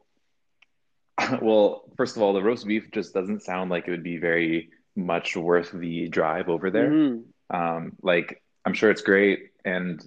well, 1.42 1.84
first 1.96 2.16
of 2.16 2.22
all, 2.22 2.32
the 2.32 2.42
roast 2.42 2.66
beef 2.66 2.90
just 2.92 3.14
doesn't 3.14 3.42
sound 3.42 3.70
like 3.70 3.86
it 3.86 3.90
would 3.90 4.02
be 4.02 4.18
very 4.18 4.70
much 4.96 5.36
worth 5.36 5.72
the 5.72 6.08
drive 6.08 6.48
over 6.48 6.70
there. 6.70 6.90
Mm-hmm. 6.90 7.56
Um, 7.56 7.92
like, 8.02 8.42
I'm 8.64 8.74
sure 8.74 8.90
it's 8.90 9.02
great, 9.02 9.50
and 9.64 10.06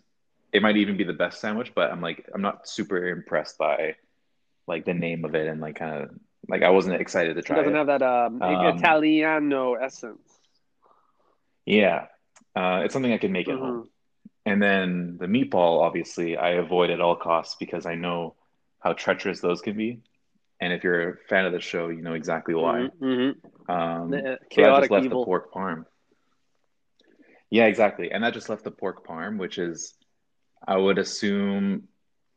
it 0.51 0.61
might 0.61 0.77
even 0.77 0.97
be 0.97 1.03
the 1.03 1.13
best 1.13 1.41
sandwich, 1.41 1.73
but 1.75 1.91
I'm 1.91 2.01
like, 2.01 2.29
I'm 2.33 2.41
not 2.41 2.67
super 2.67 3.07
impressed 3.07 3.57
by 3.57 3.95
like 4.67 4.85
the 4.85 4.93
name 4.93 5.25
of 5.25 5.35
it 5.35 5.47
and 5.47 5.61
like 5.61 5.75
kind 5.75 6.03
of 6.03 6.09
like 6.47 6.63
I 6.63 6.69
wasn't 6.69 6.99
excited 7.01 7.35
to 7.35 7.41
try. 7.41 7.57
It 7.57 7.63
doesn't 7.63 7.75
it. 7.75 7.77
have 7.77 7.87
that 7.87 8.01
um, 8.01 8.41
um, 8.41 8.77
Italiano 8.77 9.73
essence. 9.73 10.31
Yeah, 11.65 12.05
uh, 12.55 12.81
it's 12.83 12.93
something 12.93 13.11
I 13.11 13.17
can 13.17 13.31
make 13.31 13.47
at 13.47 13.55
mm-hmm. 13.55 13.63
home. 13.63 13.89
And 14.45 14.61
then 14.61 15.17
the 15.19 15.25
meatball, 15.25 15.81
obviously, 15.81 16.37
I 16.37 16.51
avoid 16.51 16.91
at 16.91 17.01
all 17.01 17.15
costs 17.15 17.55
because 17.59 17.85
I 17.85 17.95
know 17.95 18.35
how 18.79 18.93
treacherous 18.93 19.39
those 19.39 19.61
can 19.61 19.75
be. 19.75 20.01
And 20.61 20.71
if 20.71 20.83
you're 20.83 21.09
a 21.09 21.17
fan 21.29 21.45
of 21.45 21.51
the 21.51 21.59
show, 21.59 21.89
you 21.89 22.01
know 22.01 22.13
exactly 22.13 22.53
why. 22.53 22.87
Mm-hmm. 23.01 23.05
mm-hmm. 23.05 23.71
Um, 23.71 24.11
the, 24.11 24.37
chaotic 24.49 24.51
so 24.51 24.63
I 24.63 24.79
just 24.79 24.91
left 24.91 25.05
evil. 25.05 25.21
the 25.21 25.25
pork 25.25 25.53
parm. 25.53 25.85
Yeah, 27.49 27.65
exactly. 27.65 28.11
And 28.11 28.23
that 28.23 28.33
just 28.33 28.49
left 28.49 28.63
the 28.63 28.71
pork 28.71 29.05
parm, 29.07 29.37
which 29.37 29.57
is, 29.57 29.93
I 30.67 30.77
would 30.77 30.97
assume, 30.97 31.87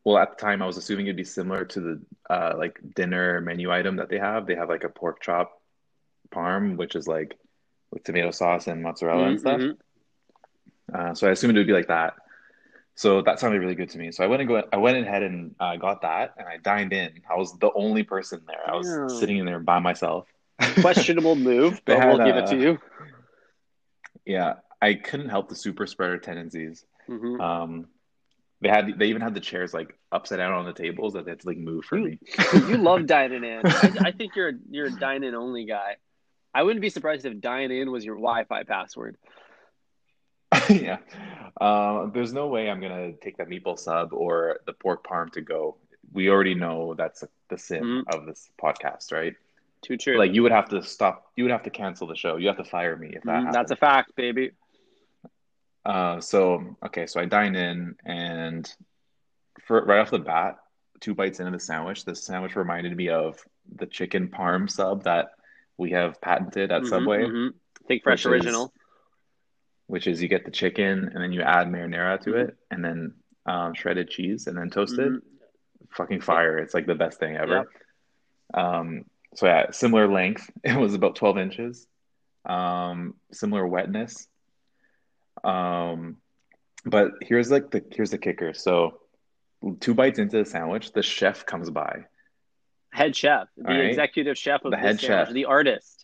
well, 0.04 0.18
at 0.18 0.31
the 0.31 0.37
time, 0.37 0.62
I 0.62 0.66
was 0.66 0.76
assuming 0.76 1.07
it'd 1.07 1.16
be 1.16 1.24
similar 1.24 1.64
to 1.66 1.81
the 1.81 2.00
uh, 2.31 2.54
like 2.57 2.78
dinner 2.94 3.40
menu 3.40 3.70
item 3.70 3.96
that 3.96 4.09
they 4.09 4.18
have. 4.18 4.46
They 4.46 4.54
have 4.54 4.68
like 4.68 4.85
a 4.85 4.88
pork 4.88 5.20
chop 5.20 5.61
parm, 6.31 6.76
which 6.76 6.94
is 6.94 7.07
like 7.07 7.38
with 7.90 8.04
tomato 8.04 8.31
sauce 8.31 8.66
and 8.66 8.83
mozzarella 8.83 9.22
mm-hmm. 9.22 9.31
and 9.31 9.40
stuff. 9.40 9.61
Mm-hmm. 9.61 11.11
Uh, 11.11 11.14
so 11.14 11.28
I 11.28 11.33
assumed 11.33 11.57
it 11.57 11.61
would 11.61 11.66
be 11.66 11.72
like 11.72 11.88
that. 11.88 12.14
So 12.98 13.22
that 13.22 13.38
sounded 13.38 13.61
really 13.61 13.76
good 13.76 13.90
to 13.90 13.98
me. 13.98 14.11
So 14.11 14.24
I 14.24 14.26
went 14.26 14.42
and 14.42 14.48
go. 14.48 14.61
I 14.72 14.76
went 14.76 14.96
ahead 14.96 15.22
and 15.22 15.54
uh, 15.61 15.76
got 15.76 16.02
that, 16.02 16.34
and 16.37 16.48
I 16.48 16.56
dined 16.56 16.92
in. 16.92 17.12
I 17.30 17.37
was 17.37 17.56
the 17.58 17.70
only 17.76 18.02
person 18.02 18.40
there. 18.48 18.68
I 18.68 18.74
was 18.74 18.88
yeah. 18.88 19.20
sitting 19.20 19.37
in 19.37 19.46
there 19.46 19.61
by 19.61 19.78
myself. 19.78 20.26
Questionable 20.80 21.37
move, 21.37 21.80
but 21.84 21.96
had, 21.96 22.08
we'll 22.08 22.26
give 22.26 22.34
it 22.34 22.46
to 22.48 22.58
you. 22.61 22.80
Yeah, 24.26 24.54
I 24.82 24.94
couldn't 24.94 25.28
help 25.28 25.48
the 25.48 25.54
super 25.54 25.87
spreader 25.87 26.18
tendencies. 26.18 26.84
Mm-hmm. 27.08 27.40
Um, 27.40 27.87
they 28.62 28.68
had 28.68 28.98
they 28.98 29.06
even 29.06 29.22
had 29.22 29.32
the 29.32 29.40
chairs 29.40 29.72
like 29.72 29.96
upside 30.11 30.38
down 30.38 30.52
on 30.54 30.64
the 30.64 30.72
tables 30.72 31.12
that 31.12 31.24
they 31.24 31.30
had 31.30 31.38
to 31.38 31.46
like 31.46 31.56
move 31.56 31.84
for 31.84 31.98
you, 31.98 32.04
me. 32.04 32.18
you 32.52 32.78
love 32.78 33.06
dining 33.06 33.44
in. 33.44 33.61
I, 33.64 33.92
I, 34.06 34.11
think 34.11 34.34
you're 34.34 34.54
you're 34.68 34.87
a 34.87 34.98
dine 34.98 35.22
in 35.22 35.37
only 35.37 35.66
guy. 35.66 35.98
I 36.52 36.64
wouldn't 36.64 36.80
be 36.80 36.90
surprised 36.90 37.24
if 37.24 37.40
dine 37.40 37.70
in 37.70 37.92
was 37.92 38.04
your 38.04 38.16
Wi-Fi 38.16 38.64
password. 38.64 39.18
yeah. 40.83 40.98
Uh, 41.61 42.07
there's 42.07 42.33
no 42.33 42.46
way 42.46 42.70
I'm 42.70 42.81
gonna 42.81 43.12
take 43.12 43.37
that 43.38 43.48
meatball 43.48 43.78
sub 43.78 44.12
or 44.12 44.61
the 44.66 44.72
pork 44.72 45.07
parm 45.07 45.33
to 45.33 45.40
go. 45.40 45.76
We 46.12 46.31
already 46.31 46.54
know 46.54 46.94
that's 46.94 47.24
the 47.48 47.59
sin 47.59 47.83
mm-hmm. 47.83 48.16
of 48.16 48.26
this 48.26 48.50
podcast, 48.62 49.12
right? 49.12 49.35
Too 49.83 49.96
true. 49.96 50.18
Like 50.18 50.33
you 50.33 50.42
would 50.42 50.52
have 50.52 50.68
to 50.70 50.83
stop. 50.83 51.33
You 51.37 51.44
would 51.44 51.50
have 51.50 51.64
to 51.64 51.70
cancel 51.70 52.07
the 52.07 52.16
show. 52.16 52.37
You 52.37 52.48
have 52.48 52.57
to 52.59 52.64
fire 52.64 52.96
me 52.96 53.11
if 53.14 53.22
that. 53.24 53.44
Mm, 53.44 53.52
that's 53.52 53.70
a 53.70 53.76
fact, 53.76 54.14
baby. 54.16 54.52
Uh, 55.85 56.20
so 56.20 56.76
okay, 56.87 57.07
so 57.07 57.20
I 57.20 57.24
dine 57.24 57.54
in, 57.57 57.96
and 58.04 58.70
for 59.66 59.85
right 59.85 60.00
off 60.00 60.11
the 60.11 60.18
bat, 60.18 60.59
two 61.00 61.14
bites 61.14 61.40
into 61.40 61.52
the 61.52 61.61
sandwich, 61.61 62.04
the 62.04 62.14
sandwich 62.14 62.57
reminded 62.57 62.96
me 62.96 63.09
of 63.09 63.38
the 63.74 63.87
chicken 63.87 64.28
parm 64.28 64.70
sub 64.70 65.04
that 65.04 65.31
we 65.76 65.90
have 65.92 66.20
patented 66.20 66.70
at 66.70 66.83
mm-hmm, 66.83 66.88
Subway. 66.88 67.24
Mm-hmm. 67.24 67.48
Think 67.87 68.02
fresh 68.02 68.26
original 68.26 68.72
which 69.88 70.07
is 70.07 70.22
you 70.22 70.29
get 70.29 70.44
the 70.44 70.51
chicken 70.51 71.11
and 71.12 71.22
then 71.22 71.33
you 71.33 71.42
add 71.42 71.66
marinara 71.66 72.20
to 72.20 72.37
it 72.37 72.57
and 72.70 72.85
then 72.85 73.14
um, 73.46 73.74
shredded 73.74 74.09
cheese 74.09 74.46
and 74.46 74.57
then 74.57 74.70
toast 74.70 74.96
mm-hmm. 74.96 75.16
it. 75.16 75.22
Fucking 75.90 76.20
fire! 76.20 76.59
It's 76.59 76.74
like 76.74 76.87
the 76.87 76.94
best 76.94 77.18
thing 77.18 77.37
ever. 77.37 77.66
Yep. 78.55 78.62
Um, 78.62 79.05
so 79.35 79.46
yeah, 79.46 79.70
similar 79.70 80.07
length. 80.07 80.48
It 80.64 80.77
was 80.77 80.94
about 80.94 81.16
twelve 81.16 81.38
inches. 81.38 81.87
Um, 82.44 83.14
similar 83.33 83.66
wetness. 83.66 84.29
Um, 85.42 86.18
but 86.85 87.12
here's 87.22 87.51
like 87.51 87.70
the 87.70 87.83
here's 87.90 88.11
the 88.11 88.18
kicker. 88.18 88.53
So 88.53 88.98
two 89.81 89.94
bites 89.94 90.18
into 90.18 90.37
the 90.37 90.44
sandwich, 90.44 90.92
the 90.92 91.03
chef 91.03 91.46
comes 91.46 91.70
by. 91.70 92.05
Head 92.92 93.16
chef, 93.16 93.48
the 93.57 93.64
right? 93.64 93.87
executive 93.87 94.37
chef 94.37 94.62
of 94.66 94.72
the 94.72 94.77
head 94.77 95.01
sandwich, 95.01 95.29
chef, 95.29 95.35
the 95.35 95.46
artist 95.46 95.97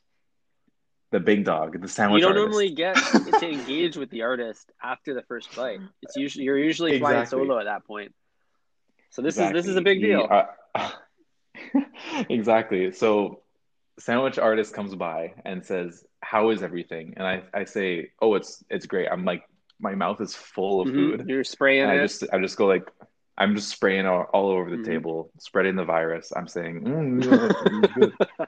the 1.15 1.21
big 1.21 1.45
dog, 1.45 1.81
the 1.81 1.87
sandwich. 1.87 2.23
You 2.23 2.27
don't 2.27 2.37
artist. 2.37 2.51
normally 2.51 2.71
get 2.71 2.97
to 3.41 3.49
engage 3.49 3.97
with 3.97 4.11
the 4.11 4.23
artist 4.23 4.73
after 4.83 5.15
the 5.15 5.23
first 5.23 5.55
bite. 5.55 5.79
It's 6.03 6.17
usually 6.17 6.45
you're 6.45 6.59
usually 6.59 6.97
exactly. 6.97 7.15
flying 7.15 7.27
solo 7.27 7.59
at 7.61 7.67
that 7.67 7.87
point. 7.87 8.13
So 9.11 9.23
this 9.23 9.37
exactly. 9.37 9.61
is 9.61 9.65
this 9.65 9.71
is 9.71 9.77
a 9.77 9.81
big 9.81 10.03
deal. 10.03 10.29
uh, 10.75 10.91
exactly. 12.29 12.91
So 12.91 13.43
sandwich 14.01 14.41
artist 14.41 14.75
comes 14.75 14.97
by 14.97 15.35
and 15.45 15.65
says, 15.65 16.05
"How 16.21 16.51
is 16.51 16.65
everything?" 16.65 17.15
And 17.17 17.25
I 17.25 17.45
I 17.55 17.63
say, 17.63 18.11
"Oh, 18.21 18.35
it's 18.35 18.65
it's 18.69 18.87
great." 18.87 19.07
I'm 19.09 19.25
like, 19.25 19.45
my 19.79 19.95
mouth 19.95 20.21
is 20.21 20.35
full 20.35 20.81
of 20.81 20.89
mm-hmm. 20.89 21.19
food. 21.19 21.29
You're 21.29 21.45
spraying. 21.45 21.87
I 21.89 21.99
just 21.99 22.25
I 22.33 22.41
just 22.41 22.57
go 22.59 22.67
like. 22.67 22.91
I'm 23.37 23.57
just 23.57 23.69
spraying 23.69 24.07
all, 24.07 24.27
all 24.33 24.51
over 24.51 24.71
the 24.71 24.77
mm-hmm. 24.77 24.85
table, 24.85 25.33
spreading 25.41 25.75
the 25.75 25.83
virus. 25.85 26.33
I'm 26.37 26.47
saying, 26.47 26.83
mm, 26.85 28.13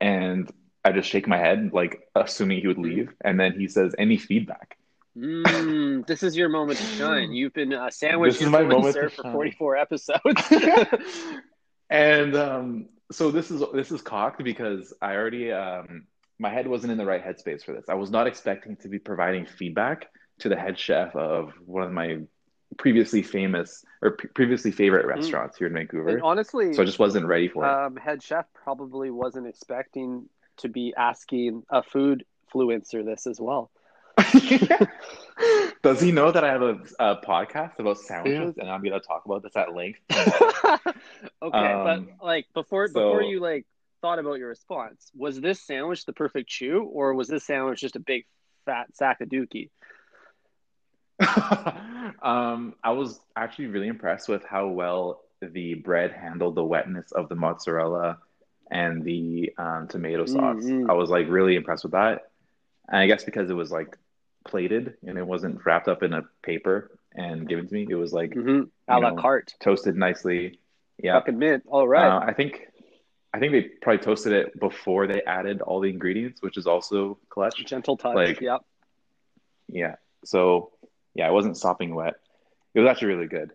and 0.00 0.50
I 0.84 0.92
just 0.92 1.08
shake 1.08 1.28
my 1.28 1.38
head, 1.38 1.70
like 1.72 2.08
assuming 2.14 2.60
he 2.60 2.66
would 2.66 2.78
leave, 2.78 3.12
and 3.22 3.38
then 3.38 3.58
he 3.58 3.68
says, 3.68 3.94
"Any 3.98 4.16
feedback?" 4.16 4.78
Mm, 5.16 6.06
this 6.06 6.22
is 6.22 6.36
your 6.36 6.48
moment 6.48 6.78
to 6.78 6.84
shine. 6.84 7.32
You've 7.32 7.52
been 7.52 7.72
uh, 7.72 7.90
sandwiched 7.90 8.38
this 8.38 8.46
is 8.46 8.52
my 8.52 8.62
moment 8.62 8.96
for 8.96 9.32
44 9.32 9.76
episodes. 9.76 10.52
and 11.90 12.36
um, 12.36 12.88
so 13.10 13.30
this 13.30 13.50
is 13.50 13.62
this 13.74 13.90
is 13.90 14.02
cocked 14.02 14.42
because 14.44 14.94
I 15.02 15.14
already 15.16 15.50
um, 15.52 16.04
my 16.38 16.48
head 16.48 16.66
wasn't 16.66 16.92
in 16.92 16.98
the 16.98 17.04
right 17.04 17.24
headspace 17.24 17.64
for 17.64 17.72
this. 17.72 17.84
I 17.88 17.94
was 17.94 18.10
not 18.10 18.26
expecting 18.26 18.76
to 18.76 18.88
be 18.88 18.98
providing 18.98 19.46
feedback 19.46 20.06
to 20.38 20.48
the 20.48 20.56
head 20.56 20.78
chef 20.78 21.14
of 21.14 21.52
one 21.66 21.82
of 21.82 21.92
my 21.92 22.20
previously 22.78 23.22
famous 23.22 23.84
or 24.00 24.12
p- 24.12 24.28
previously 24.28 24.70
favorite 24.70 25.04
mm. 25.06 25.16
restaurants 25.16 25.56
mm. 25.56 25.58
here 25.58 25.66
in 25.66 25.74
Vancouver. 25.74 26.08
And 26.08 26.22
honestly, 26.22 26.72
so 26.72 26.82
I 26.82 26.84
just 26.84 27.00
wasn't 27.00 27.26
ready 27.26 27.48
for 27.48 27.64
it. 27.64 27.68
Um, 27.68 27.96
head 27.96 28.22
chef 28.22 28.46
probably 28.54 29.10
wasn't 29.10 29.48
expecting 29.48 30.28
to 30.60 30.68
be 30.68 30.94
asking 30.96 31.64
a 31.70 31.82
food 31.82 32.24
influencer 32.52 33.04
this 33.04 33.26
as 33.26 33.40
well. 33.40 33.70
Does 35.82 36.00
he 36.00 36.12
know 36.12 36.30
that 36.30 36.44
I 36.44 36.48
have 36.48 36.62
a, 36.62 36.78
a 36.98 37.16
podcast 37.22 37.78
about 37.78 37.98
sandwiches 37.98 38.54
yeah. 38.56 38.62
and 38.62 38.70
I'm 38.70 38.82
gonna 38.82 39.00
talk 39.00 39.24
about 39.24 39.42
this 39.42 39.56
at 39.56 39.74
length? 39.74 40.00
okay, 41.42 41.72
um, 41.72 42.08
but 42.18 42.24
like 42.24 42.46
before 42.52 42.88
so, 42.88 42.94
before 42.94 43.22
you 43.22 43.40
like 43.40 43.66
thought 44.02 44.18
about 44.18 44.34
your 44.34 44.48
response, 44.48 45.10
was 45.16 45.40
this 45.40 45.60
sandwich 45.60 46.04
the 46.04 46.12
perfect 46.12 46.48
chew, 46.48 46.82
or 46.82 47.14
was 47.14 47.28
this 47.28 47.44
sandwich 47.44 47.80
just 47.80 47.96
a 47.96 48.00
big 48.00 48.26
fat 48.66 48.94
sack 48.94 49.20
of 49.20 49.28
dookie? 49.28 49.70
um, 52.22 52.74
I 52.82 52.92
was 52.92 53.20
actually 53.36 53.66
really 53.66 53.88
impressed 53.88 54.28
with 54.28 54.44
how 54.44 54.68
well 54.68 55.22
the 55.40 55.74
bread 55.74 56.12
handled 56.12 56.54
the 56.54 56.64
wetness 56.64 57.12
of 57.12 57.28
the 57.28 57.34
mozzarella 57.34 58.18
and 58.70 59.04
the 59.04 59.52
um, 59.58 59.88
tomato 59.88 60.26
sauce. 60.26 60.64
Mm-hmm. 60.64 60.90
I 60.90 60.94
was 60.94 61.10
like 61.10 61.28
really 61.28 61.56
impressed 61.56 61.84
with 61.84 61.92
that. 61.92 62.30
And 62.88 62.98
I 62.98 63.06
guess 63.06 63.24
because 63.24 63.50
it 63.50 63.54
was 63.54 63.70
like 63.70 63.96
plated 64.46 64.94
and 65.06 65.18
it 65.18 65.26
wasn't 65.26 65.64
wrapped 65.64 65.88
up 65.88 66.02
in 66.02 66.12
a 66.12 66.22
paper 66.42 66.90
and 67.14 67.48
given 67.48 67.66
to 67.66 67.74
me, 67.74 67.86
it 67.88 67.94
was 67.94 68.12
like 68.12 68.30
mm-hmm. 68.30 68.62
a 68.88 69.00
la 69.00 69.10
know, 69.10 69.16
carte, 69.16 69.54
toasted 69.60 69.96
nicely. 69.96 70.58
Yeah, 70.98 71.14
fucking 71.14 71.38
mint. 71.38 71.64
All 71.66 71.88
right. 71.88 72.08
Uh, 72.08 72.20
I 72.20 72.32
think 72.32 72.68
I 73.32 73.38
think 73.38 73.52
they 73.52 73.62
probably 73.62 74.04
toasted 74.04 74.32
it 74.32 74.58
before 74.58 75.06
they 75.06 75.22
added 75.22 75.60
all 75.60 75.80
the 75.80 75.88
ingredients, 75.88 76.42
which 76.42 76.56
is 76.56 76.66
also 76.66 77.18
clutch. 77.28 77.64
Gentle 77.64 77.96
touch. 77.96 78.14
Like, 78.14 78.40
yep. 78.40 78.60
Yeah. 79.68 79.96
So 80.24 80.72
yeah, 81.14 81.28
it 81.28 81.32
wasn't 81.32 81.56
sopping 81.56 81.94
wet. 81.94 82.14
It 82.74 82.80
was 82.80 82.88
actually 82.88 83.14
really 83.14 83.26
good. 83.26 83.52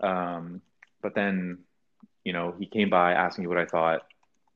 Um, 0.00 0.62
but 1.02 1.14
then, 1.14 1.58
you 2.24 2.32
know, 2.32 2.54
he 2.58 2.66
came 2.66 2.88
by 2.88 3.12
asking 3.12 3.44
me 3.44 3.48
what 3.48 3.58
I 3.58 3.66
thought, 3.66 4.06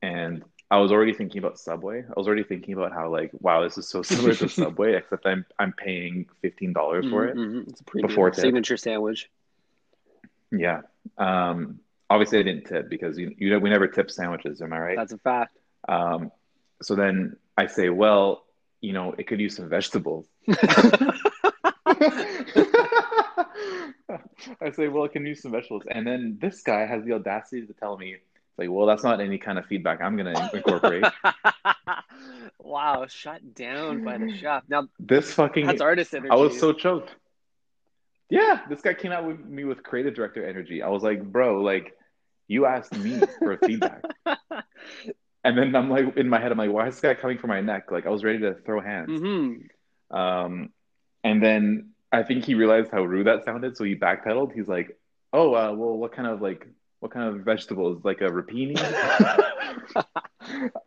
and 0.07 0.45
I 0.71 0.79
was 0.79 0.90
already 0.92 1.12
thinking 1.12 1.38
about 1.38 1.59
Subway. 1.59 2.05
I 2.09 2.12
was 2.16 2.27
already 2.27 2.42
thinking 2.45 2.75
about 2.75 2.92
how 2.92 3.11
like, 3.11 3.31
wow, 3.40 3.62
this 3.62 3.79
is 3.79 3.88
so 3.88 4.03
similar 4.03 4.35
to 4.35 4.49
Subway, 4.61 4.95
except 4.95 5.27
I'm 5.27 5.45
I'm 5.59 5.73
paying 5.73 6.27
fifteen 6.42 6.73
dollars 6.73 7.07
for 7.11 7.27
it. 7.27 7.37
Mhm, 7.37 7.69
It's 7.69 7.81
a 7.81 7.85
pretty 7.85 8.07
Before 8.07 8.31
good 8.31 8.40
signature 8.40 8.77
sandwich. 8.77 9.31
Yeah. 10.51 10.83
Um, 11.19 11.81
obviously, 12.09 12.38
I 12.38 12.42
didn't 12.42 12.64
tip 12.64 12.88
because 12.88 13.19
you, 13.19 13.35
you 13.37 13.51
know 13.51 13.59
we 13.59 13.71
never 13.71 13.87
tip 13.87 14.11
sandwiches. 14.11 14.62
Am 14.62 14.73
I 14.73 14.79
right? 14.79 14.97
That's 14.97 15.12
a 15.12 15.19
fact. 15.19 15.57
Um, 15.88 16.33
so 16.83 16.95
then 16.95 17.37
I 17.57 17.66
say, 17.66 17.88
well, 17.88 18.45
you 18.81 18.92
know, 18.92 19.14
it 19.19 19.27
could 19.27 19.40
use 19.40 19.57
some 19.57 19.69
vegetables. 19.69 20.27
I 24.61 24.71
say, 24.73 24.88
well, 24.88 25.05
it 25.05 25.12
can 25.12 25.27
use 25.27 25.42
some 25.42 25.53
vegetables. 25.53 25.85
And 25.90 26.07
then 26.07 26.38
this 26.40 26.62
guy 26.62 26.87
has 26.87 27.05
the 27.05 27.12
audacity 27.12 27.66
to 27.66 27.73
tell 27.73 27.97
me, 27.97 28.16
like, 28.59 28.71
well, 28.71 28.87
that's 28.87 29.05
not 29.05 29.21
any 29.21 29.38
kind 29.38 29.59
of 29.59 29.66
feedback 29.66 30.01
I'm 30.01 30.16
going 30.16 30.35
to 30.35 30.51
incorporate. 30.55 31.05
wow, 32.59 33.07
shut 33.07 33.55
down 33.55 34.05
by 34.05 34.19
the 34.19 34.35
chef. 34.40 34.64
Now 34.69 34.88
This 34.99 35.33
fucking, 35.35 35.66
that's 35.66 35.81
artist 35.81 36.14
energy. 36.14 36.31
I 36.31 36.37
was 36.37 36.59
so 36.59 36.73
choked. 36.73 37.14
Yeah, 38.31 38.61
this 38.69 38.81
guy 38.81 38.95
came 38.95 39.12
out 39.12 39.25
with 39.27 39.45
me 39.45 39.64
with 39.64 39.83
creative 39.83 40.14
director 40.14 40.45
energy. 40.45 40.83
I 40.83 40.88
was 40.88 41.03
like, 41.03 41.23
bro, 41.23 41.61
like, 41.62 41.92
you 42.49 42.66
asked 42.66 42.97
me 42.97 43.21
for 43.38 43.57
feedback. 43.59 44.03
And 45.45 45.57
then 45.57 45.77
I'm 45.77 45.88
like, 45.88 46.16
in 46.16 46.29
my 46.29 46.40
head, 46.40 46.51
I'm 46.51 46.59
like, 46.59 46.73
why 46.73 46.88
is 46.88 46.95
this 46.95 47.01
guy 47.03 47.14
coming 47.14 47.38
for 47.38 47.47
my 47.47 47.61
neck? 47.61 47.92
Like, 47.92 48.05
I 48.05 48.11
was 48.11 48.25
ready 48.25 48.40
to 48.40 48.55
throw 48.66 48.81
hands. 48.81 49.21
hmm 49.21 49.53
Um, 50.11 50.71
and 51.23 51.40
then 51.40 51.90
I 52.11 52.25
think 52.25 52.45
he 52.45 52.55
realized 52.55 52.90
how 52.90 53.05
rude 53.05 53.29
that 53.29 53.45
sounded, 53.45 53.77
so 53.77 53.85
he 53.85 53.95
backpedaled. 53.95 54.53
He's 54.53 54.66
like, 54.66 54.99
"Oh, 55.33 55.55
uh, 55.55 55.73
well, 55.73 55.97
what 55.97 56.11
kind 56.11 56.27
of 56.27 56.42
like, 56.42 56.66
what 57.01 57.13
kind 57.13 57.29
of 57.29 57.45
vegetables? 57.45 58.05
Like 58.05 58.21
a 58.21 58.31
rapini?" 58.31 58.77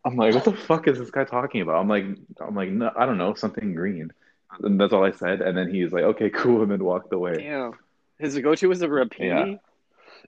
I'm 0.05 0.15
like, 0.15 0.33
"What 0.33 0.45
the 0.45 0.53
fuck 0.53 0.87
is 0.87 0.97
this 0.99 1.11
guy 1.11 1.23
talking 1.23 1.61
about?" 1.61 1.75
I'm 1.75 1.87
like, 1.87 2.05
"I'm 2.39 2.55
like, 2.55 2.69
no, 2.69 2.91
I 2.95 3.05
don't 3.05 3.17
know, 3.17 3.33
something 3.33 3.73
green." 3.73 4.11
And 4.61 4.79
that's 4.79 4.93
all 4.93 5.05
I 5.05 5.11
said. 5.11 5.41
And 5.41 5.57
then 5.57 5.73
he's 5.73 5.91
like, 5.91 6.03
"Okay, 6.03 6.29
cool," 6.33 6.61
and 6.61 6.71
then 6.71 6.83
walked 6.83 7.13
away. 7.13 7.37
Damn. 7.37 7.73
His 8.17 8.37
go-to 8.37 8.67
was 8.67 8.81
a 8.81 8.87
rapini. 8.87 9.59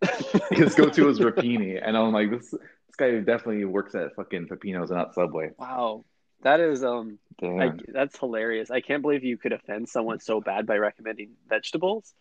His 0.52 0.76
go-to 0.76 1.06
was 1.06 1.20
rapini, 1.20 1.80
and 1.84 1.98
I'm 1.98 2.14
like, 2.14 2.32
"This 2.32 2.52
this 2.52 2.96
guy 2.98 3.12
definitely 3.20 3.66
works 3.66 3.94
at 3.96 4.16
fucking 4.16 4.48
Pepino's 4.48 4.90
and 4.90 4.98
not 4.98 5.14
Subway." 5.14 5.52
Wow, 5.58 6.06
that 6.44 6.60
is 6.60 6.84
um, 6.84 7.20
I, 7.44 7.72
that's 7.88 8.18
hilarious. 8.18 8.72
I 8.72 8.82
can't 8.82 9.02
believe 9.02 9.24
you 9.24 9.38
could 9.38 9.52
offend 9.52 9.90
someone 9.90 10.20
so 10.20 10.40
bad 10.40 10.66
by 10.66 10.78
recommending 10.78 11.32
vegetables, 11.50 12.14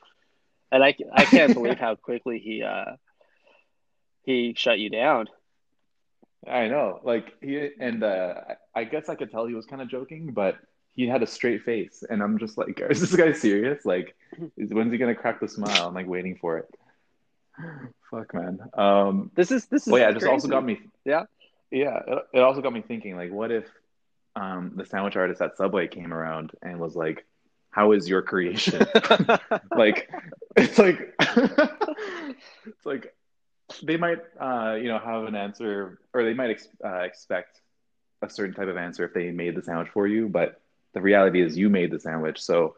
and 0.73 0.83
I 0.83 0.96
I 1.12 1.25
can't 1.25 1.55
believe 1.55 1.79
how 1.79 1.94
quickly 1.94 2.38
he 2.38 2.62
uh 2.62 2.96
he 4.24 4.54
shut 4.56 4.78
you 4.78 4.90
down. 4.90 5.28
I 6.48 6.68
know, 6.68 7.00
like 7.02 7.35
he 7.42 7.70
and 7.78 8.02
uh, 8.02 8.35
I 8.74 8.85
guess 8.85 9.09
I 9.09 9.14
could 9.14 9.30
tell 9.30 9.46
he 9.46 9.54
was 9.54 9.66
kind 9.66 9.83
of 9.83 9.88
joking, 9.88 10.33
but 10.33 10.56
he 10.92 11.06
had 11.06 11.22
a 11.22 11.26
straight 11.26 11.62
face, 11.62 12.02
and 12.09 12.22
I'm 12.22 12.38
just 12.38 12.56
like, 12.59 12.80
is 12.90 13.00
this 13.00 13.14
guy 13.14 13.33
serious? 13.33 13.85
Like, 13.85 14.14
is, 14.56 14.70
when's 14.72 14.92
he 14.92 14.98
gonna 14.98 15.14
crack 15.14 15.40
the 15.40 15.48
smile? 15.48 15.88
I'm 15.88 15.94
like 15.94 16.06
waiting 16.06 16.37
for 16.37 16.59
it. 16.59 16.68
Fuck, 18.11 18.35
man. 18.35 18.59
Um, 18.74 19.30
This 19.35 19.50
is 19.50 19.66
this 19.66 19.87
is. 19.87 19.92
well, 19.92 20.00
yeah, 20.00 20.09
it 20.11 20.14
just 20.14 20.24
crazy. 20.24 20.33
also 20.33 20.48
got 20.48 20.64
me. 20.64 20.80
Yeah. 21.04 21.24
yeah. 21.70 22.00
It, 22.06 22.18
it 22.35 22.40
also 22.40 22.61
got 22.61 22.72
me 22.72 22.83
thinking, 22.83 23.16
like, 23.16 23.30
what 23.30 23.50
if 23.50 23.66
um, 24.35 24.72
the 24.76 24.85
sandwich 24.85 25.16
artist 25.16 25.40
at 25.42 25.56
Subway 25.56 25.88
came 25.88 26.12
around 26.12 26.52
and 26.62 26.80
was 26.80 26.96
like, 26.96 27.24
"How 27.70 27.92
is 27.92 28.09
your 28.09 28.22
creation?" 28.22 28.85
like, 29.76 30.11
it's 30.56 30.78
like, 30.78 31.14
it's 31.20 32.85
like 32.85 33.14
they 33.83 33.96
might, 33.96 34.18
uh, 34.40 34.74
you 34.74 34.88
know, 34.88 34.98
have 34.98 35.24
an 35.24 35.35
answer, 35.35 35.98
or 36.12 36.24
they 36.24 36.35
might 36.35 36.50
ex- 36.50 36.68
uh, 36.85 37.00
expect 37.00 37.61
a 38.22 38.28
certain 38.28 38.54
type 38.54 38.68
of 38.68 38.76
answer 38.76 39.04
if 39.04 39.14
they 39.14 39.30
made 39.30 39.54
the 39.54 39.62
sandwich 39.62 39.88
for 39.92 40.06
you. 40.06 40.28
But 40.28 40.61
the 40.92 41.00
reality 41.00 41.40
is, 41.42 41.56
you 41.56 41.68
made 41.68 41.90
the 41.90 42.00
sandwich, 42.00 42.40
so 42.40 42.76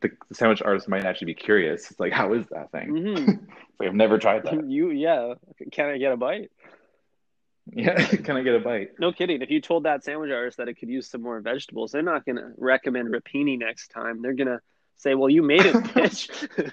the, 0.00 0.10
the 0.28 0.34
sandwich 0.34 0.62
artist 0.62 0.88
might 0.88 1.04
actually 1.04 1.26
be 1.26 1.34
curious. 1.34 1.90
It's 1.90 2.00
like, 2.00 2.12
how 2.12 2.32
is 2.34 2.46
that 2.48 2.70
thing? 2.72 2.92
Mhm. 2.92 3.48
It's 3.72 3.80
like 3.80 3.88
I've 3.88 3.94
never 3.94 4.18
tried 4.18 4.44
that. 4.44 4.64
You 4.68 4.90
yeah. 4.90 5.34
Can 5.70 5.86
I 5.86 5.98
get 5.98 6.12
a 6.12 6.16
bite? 6.16 6.50
Yeah, 7.72 8.04
can 8.26 8.36
I 8.36 8.42
get 8.42 8.54
a 8.54 8.60
bite? 8.60 8.98
No 8.98 9.12
kidding. 9.12 9.40
If 9.42 9.50
you 9.50 9.60
told 9.60 9.84
that 9.84 10.04
sandwich 10.04 10.30
artist 10.32 10.58
that 10.58 10.68
it 10.68 10.74
could 10.74 10.88
use 10.88 11.08
some 11.08 11.22
more 11.22 11.40
vegetables, 11.40 11.92
they're 11.92 12.02
not 12.02 12.26
gonna 12.26 12.52
recommend 12.58 13.08
rapini 13.14 13.58
next 13.58 13.88
time. 13.88 14.20
They're 14.20 14.34
gonna 14.34 14.60
say, 14.96 15.14
"Well, 15.14 15.30
you 15.30 15.42
made 15.42 15.64
it, 15.64 15.74
bitch. 15.74 16.72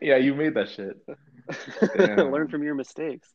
Yeah, 0.00 0.16
you 0.16 0.34
made 0.34 0.54
that 0.54 0.68
shit. 0.68 0.96
Learn 1.96 2.48
from 2.48 2.62
your 2.62 2.74
mistakes." 2.74 3.28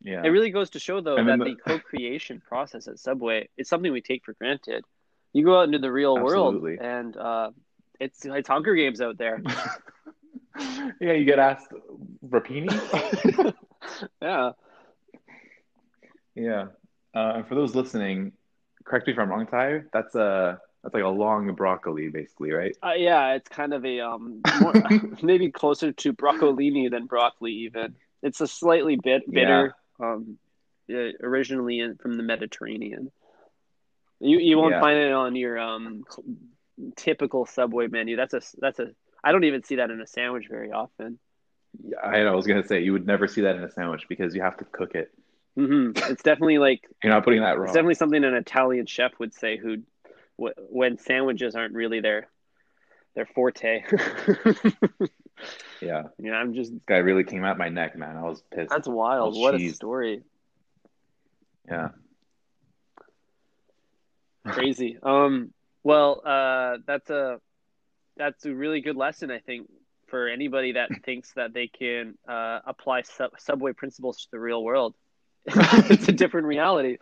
Yeah, 0.00 0.22
It 0.22 0.28
really 0.28 0.50
goes 0.50 0.70
to 0.70 0.78
show, 0.78 1.00
though, 1.00 1.16
And 1.16 1.28
that 1.28 1.38
the 1.38 1.54
co-creation 1.66 2.42
process 2.46 2.88
at 2.88 2.98
Subway 2.98 3.48
is 3.56 3.68
something 3.68 3.90
we 3.90 4.02
take 4.02 4.22
for 4.24 4.34
granted. 4.34 4.84
You 5.32 5.44
go 5.44 5.58
out 5.58 5.64
into 5.64 5.78
the 5.78 5.90
real 5.90 6.18
Absolutely. 6.18 6.76
world, 6.76 6.80
and 6.80 7.16
uh, 7.16 7.50
it's 7.98 8.24
it's 8.24 8.48
Hunger 8.48 8.74
Games 8.74 9.00
out 9.00 9.16
there. 9.16 9.42
yeah, 11.00 11.12
you 11.12 11.24
get 11.24 11.38
asked 11.38 11.72
rapini. 12.28 12.68
yeah, 14.20 14.50
Yeah. 16.34 16.66
Uh, 17.14 17.32
and 17.36 17.46
for 17.48 17.54
those 17.54 17.74
listening, 17.74 18.32
correct 18.84 19.06
me 19.06 19.12
if 19.12 19.18
I'm 19.18 19.30
wrong, 19.30 19.46
Ty. 19.46 19.82
That's 19.92 20.14
a 20.14 20.60
that's 20.84 20.94
like 20.94 21.02
a 21.04 21.08
long 21.08 21.54
broccoli, 21.54 22.10
basically, 22.10 22.52
right? 22.52 22.76
uh, 22.84 22.92
yeah. 22.92 23.34
It's 23.34 23.48
kind 23.48 23.72
of 23.74 23.84
a 23.84 24.00
um, 24.00 24.44
more, 24.52 24.74
maybe 25.22 25.50
closer 25.50 25.92
to 25.92 26.12
broccolini 26.12 26.90
than 26.90 27.06
broccoli. 27.06 27.52
Even 27.52 27.96
it's 28.22 28.40
a 28.40 28.46
slightly 28.46 28.96
bit 28.96 29.30
bitter. 29.32 29.74
Um, 30.00 30.38
uh, 30.92 31.16
originally 31.22 31.80
in, 31.80 31.96
from 31.96 32.16
the 32.16 32.22
Mediterranean. 32.22 33.10
You 34.20 34.38
you 34.38 34.58
won't 34.58 34.74
Yeah. 34.74 34.80
find 34.80 34.98
it 34.98 35.12
on 35.12 35.36
your 35.36 35.58
um 35.58 36.04
typical 36.96 37.46
Subway 37.46 37.86
menu. 37.88 38.16
That's 38.16 38.34
a 38.34 38.42
that's 38.58 38.78
a 38.78 38.90
I 39.22 39.32
don't 39.32 39.44
even 39.44 39.62
see 39.62 39.76
that 39.76 39.90
in 39.90 40.00
a 40.00 40.06
sandwich 40.06 40.46
very 40.48 40.72
often. 40.72 41.18
Yeah, 41.82 41.98
I, 42.02 42.20
I 42.20 42.32
was 42.32 42.46
gonna 42.46 42.66
say 42.66 42.82
you 42.82 42.92
would 42.92 43.06
never 43.06 43.26
see 43.26 43.42
that 43.42 43.56
in 43.56 43.64
a 43.64 43.70
sandwich 43.70 44.06
because 44.08 44.34
you 44.34 44.42
have 44.42 44.56
to 44.58 44.64
cook 44.64 44.94
it. 44.94 45.10
hmm 45.56 45.92
It's 45.94 46.22
definitely 46.22 46.58
like 46.58 46.82
You're 47.02 47.12
not 47.12 47.24
putting 47.24 47.40
that 47.42 47.58
raw. 47.58 47.64
it's 47.64 47.74
definitely 47.74 47.94
something 47.94 48.22
an 48.24 48.34
Italian 48.34 48.86
chef 48.86 49.12
would 49.18 49.34
say 49.34 49.56
who 49.56 49.78
wh- 49.78 49.80
when 50.36 50.98
sandwiches 50.98 51.54
aren't 51.54 51.74
really 51.74 52.00
their 52.00 52.28
their 53.14 53.26
forte. 53.26 53.82
Yeah, 55.80 56.04
yeah, 56.18 56.34
I'm 56.34 56.54
just 56.54 56.72
this 56.72 56.82
guy 56.86 56.98
really 56.98 57.24
came 57.24 57.44
at 57.44 57.58
my 57.58 57.68
neck, 57.68 57.96
man. 57.96 58.16
I 58.16 58.22
was 58.22 58.42
pissed. 58.54 58.70
that's 58.70 58.88
wild. 58.88 59.36
What 59.36 59.54
a 59.54 59.68
story. 59.70 60.22
Yeah. 61.68 61.88
Crazy. 64.46 64.98
Um 65.02 65.52
well, 65.82 66.22
uh 66.24 66.78
that's 66.86 67.10
a 67.10 67.40
that's 68.16 68.44
a 68.46 68.54
really 68.54 68.80
good 68.80 68.96
lesson 68.96 69.30
I 69.30 69.40
think 69.40 69.68
for 70.08 70.28
anybody 70.28 70.72
that 70.72 70.90
thinks 71.04 71.32
that 71.34 71.52
they 71.52 71.66
can 71.66 72.16
uh 72.28 72.60
apply 72.66 73.02
sub- 73.02 73.38
subway 73.38 73.72
principles 73.72 74.22
to 74.22 74.28
the 74.32 74.38
real 74.40 74.62
world. 74.62 74.94
it's 75.46 76.08
a 76.08 76.12
different 76.12 76.46
reality. 76.46 76.98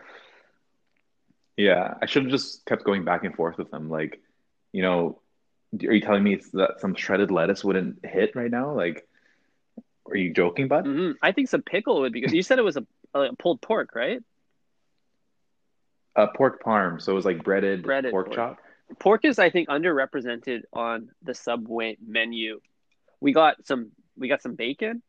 Yeah, 1.56 1.94
I 2.00 2.06
should 2.06 2.24
have 2.24 2.32
just 2.32 2.64
kept 2.64 2.84
going 2.84 3.04
back 3.04 3.24
and 3.24 3.34
forth 3.34 3.58
with 3.58 3.70
them. 3.70 3.90
Like, 3.90 4.20
you 4.72 4.82
know, 4.82 5.20
are 5.86 5.92
you 5.92 6.00
telling 6.00 6.22
me 6.22 6.34
it's 6.34 6.50
that 6.50 6.80
some 6.80 6.94
shredded 6.94 7.30
lettuce 7.30 7.62
wouldn't 7.64 8.04
hit 8.04 8.34
right 8.34 8.50
now? 8.50 8.72
Like, 8.72 9.06
are 10.08 10.16
you 10.16 10.32
joking, 10.32 10.68
bud? 10.68 10.86
hmm 10.86 11.12
I 11.22 11.32
think 11.32 11.48
some 11.48 11.62
pickle 11.62 12.00
would 12.00 12.12
be 12.12 12.20
good. 12.20 12.32
You 12.32 12.42
said 12.42 12.58
it 12.58 12.62
was 12.62 12.76
a, 12.76 12.86
a 13.14 13.34
pulled 13.36 13.60
pork, 13.60 13.94
right? 13.94 14.20
A 16.16 16.26
pork 16.28 16.62
parm, 16.62 17.00
so 17.00 17.12
it 17.12 17.14
was 17.14 17.24
like 17.24 17.42
breaded, 17.42 17.82
Breaded 17.84 18.10
pork, 18.10 18.26
pork. 18.26 18.36
chop. 18.36 18.58
Pork 18.98 19.24
is, 19.24 19.38
I 19.38 19.48
think, 19.48 19.68
underrepresented 19.68 20.62
on 20.72 21.08
the 21.22 21.34
Subway 21.34 21.96
menu. 22.06 22.60
We 23.20 23.32
got 23.32 23.66
some, 23.66 23.92
we 24.18 24.28
got 24.28 24.42
some 24.42 24.54
bacon, 24.54 25.02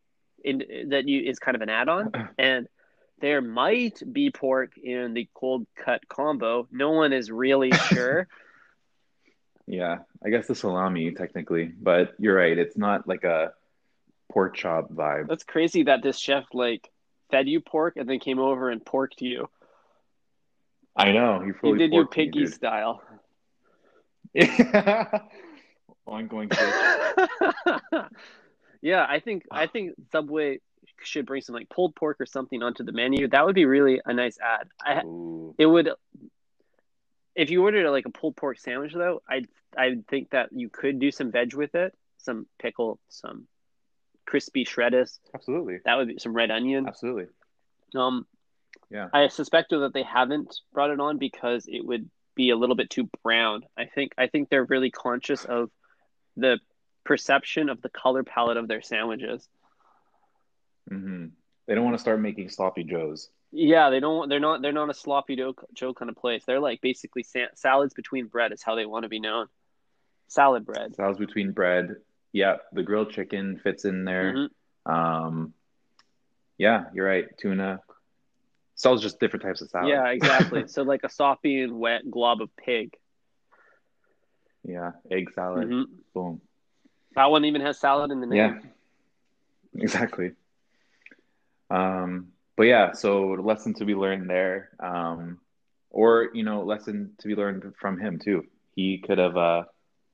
in 0.43 0.89
that 0.89 1.07
you 1.07 1.21
is 1.21 1.39
kind 1.39 1.55
of 1.55 1.61
an 1.61 1.69
add-on, 1.69 2.11
and 2.37 2.67
there 3.23 3.41
might 3.41 4.03
be 4.11 4.29
pork 4.31 4.77
in 4.77 5.13
the 5.13 5.29
cold 5.33 5.65
cut 5.77 6.05
combo. 6.09 6.67
No 6.73 6.91
one 6.91 7.13
is 7.13 7.31
really 7.31 7.71
sure. 7.87 8.27
Yeah, 9.65 9.99
I 10.23 10.29
guess 10.29 10.47
the 10.47 10.55
salami 10.55 11.11
technically, 11.11 11.71
but 11.81 12.15
you're 12.19 12.35
right. 12.35 12.57
It's 12.57 12.75
not 12.75 13.07
like 13.07 13.23
a 13.23 13.53
pork 14.29 14.57
chop 14.57 14.91
vibe. 14.91 15.29
That's 15.29 15.45
crazy 15.45 15.83
that 15.83 16.03
this 16.03 16.19
chef 16.19 16.43
like 16.53 16.91
fed 17.31 17.47
you 17.47 17.61
pork 17.61 17.95
and 17.95 18.09
then 18.09 18.19
came 18.19 18.39
over 18.39 18.69
and 18.69 18.83
porked 18.83 19.21
you. 19.21 19.47
I 20.93 21.13
know 21.13 21.39
he 21.39 21.53
He 21.65 21.77
did 21.77 21.93
your 21.93 22.03
me, 22.03 22.09
piggy 22.11 22.43
dude. 22.43 22.53
style. 22.53 23.01
Yeah. 24.33 25.19
Ongoing 26.05 26.51
yeah, 28.81 29.05
I 29.07 29.21
think 29.21 29.45
I 29.49 29.67
think 29.67 29.93
Subway 30.11 30.59
should 31.01 31.25
bring 31.25 31.41
some 31.41 31.55
like 31.55 31.69
pulled 31.69 31.95
pork 31.95 32.17
or 32.19 32.25
something 32.25 32.61
onto 32.63 32.83
the 32.83 32.91
menu. 32.91 33.27
That 33.27 33.45
would 33.45 33.55
be 33.55 33.65
really 33.65 34.01
a 34.05 34.13
nice 34.13 34.37
ad. 34.39 34.67
I, 34.81 35.01
it 35.57 35.65
would 35.65 35.89
if 37.35 37.49
you 37.49 37.63
ordered 37.63 37.89
like 37.89 38.05
a 38.05 38.11
pulled 38.11 38.35
pork 38.35 38.59
sandwich 38.59 38.93
though, 38.93 39.21
I 39.29 39.43
I 39.77 39.95
think 40.09 40.31
that 40.31 40.49
you 40.51 40.69
could 40.69 40.99
do 40.99 41.11
some 41.11 41.31
veg 41.31 41.53
with 41.55 41.75
it, 41.75 41.95
some 42.17 42.45
pickle, 42.59 42.99
some 43.09 43.47
crispy 44.25 44.65
shredders. 44.65 45.19
Absolutely. 45.33 45.79
That 45.85 45.97
would 45.97 46.07
be 46.07 46.19
some 46.19 46.33
red 46.33 46.51
onion. 46.51 46.87
Absolutely. 46.87 47.27
Um, 47.95 48.25
Yeah. 48.89 49.09
I 49.13 49.27
suspect 49.27 49.71
that 49.71 49.93
they 49.93 50.03
haven't 50.03 50.59
brought 50.73 50.91
it 50.91 50.99
on 50.99 51.17
because 51.17 51.65
it 51.67 51.85
would 51.85 52.09
be 52.35 52.49
a 52.51 52.55
little 52.55 52.75
bit 52.75 52.89
too 52.89 53.09
brown. 53.23 53.63
I 53.77 53.85
think 53.85 54.13
I 54.17 54.27
think 54.27 54.49
they're 54.49 54.63
really 54.63 54.91
conscious 54.91 55.45
of 55.45 55.69
the 56.37 56.59
perception 57.03 57.69
of 57.69 57.81
the 57.81 57.89
color 57.89 58.23
palette 58.23 58.57
of 58.57 58.67
their 58.67 58.81
sandwiches. 58.81 59.47
Hmm 60.89 61.27
They 61.67 61.75
don't 61.75 61.83
want 61.85 61.95
to 61.95 62.01
start 62.01 62.19
making 62.19 62.49
sloppy 62.49 62.83
joes. 62.83 63.29
Yeah, 63.51 63.89
they 63.91 63.99
don't. 63.99 64.29
They're 64.29 64.39
not. 64.39 64.61
They're 64.61 64.71
not 64.71 64.89
a 64.89 64.93
sloppy 64.93 65.35
Joe, 65.35 65.53
Joe 65.73 65.93
kind 65.93 66.09
of 66.09 66.17
place. 66.17 66.43
They're 66.45 66.59
like 66.59 66.81
basically 66.81 67.21
sa- 67.23 67.53
salads 67.55 67.93
between 67.93 68.25
bread 68.25 68.51
is 68.51 68.63
how 68.63 68.75
they 68.75 68.85
want 68.85 69.03
to 69.03 69.09
be 69.09 69.19
known. 69.19 69.47
Salad 70.27 70.65
bread. 70.65 70.95
Salads 70.95 71.19
between 71.19 71.51
bread. 71.51 71.97
Yeah, 72.31 72.57
the 72.71 72.81
grilled 72.81 73.11
chicken 73.11 73.59
fits 73.59 73.85
in 73.85 74.05
there. 74.05 74.33
Mhm. 74.33 74.91
Um, 74.91 75.53
yeah, 76.57 76.85
you're 76.93 77.05
right. 77.05 77.25
Tuna. 77.37 77.79
Sells 78.75 79.03
just 79.03 79.19
different 79.19 79.43
types 79.43 79.61
of 79.61 79.69
salad. 79.69 79.89
Yeah, 79.89 80.07
exactly. 80.07 80.65
so 80.67 80.81
like 80.81 81.01
a 81.03 81.09
soppy 81.09 81.61
and 81.61 81.79
wet 81.79 82.09
glob 82.09 82.41
of 82.41 82.49
pig. 82.55 82.97
Yeah, 84.63 84.93
egg 85.11 85.31
salad. 85.33 85.69
Mhm. 85.69 85.85
Boom. 86.15 86.41
That 87.15 87.29
one 87.29 87.45
even 87.45 87.61
has 87.61 87.79
salad 87.79 88.09
in 88.09 88.19
the 88.19 88.25
name. 88.25 88.37
Yeah, 89.75 89.81
exactly. 89.83 90.31
Um, 91.69 92.29
but 92.55 92.63
yeah, 92.63 92.93
so 92.93 93.31
lesson 93.31 93.73
to 93.75 93.85
be 93.85 93.95
learned 93.95 94.29
there. 94.29 94.69
Um, 94.79 95.39
or 95.89 96.29
you 96.33 96.43
know, 96.43 96.63
lesson 96.63 97.11
to 97.19 97.27
be 97.27 97.35
learned 97.35 97.73
from 97.79 97.99
him 97.99 98.19
too. 98.19 98.45
He 98.75 98.99
could 98.99 99.17
have 99.17 99.37
uh, 99.37 99.63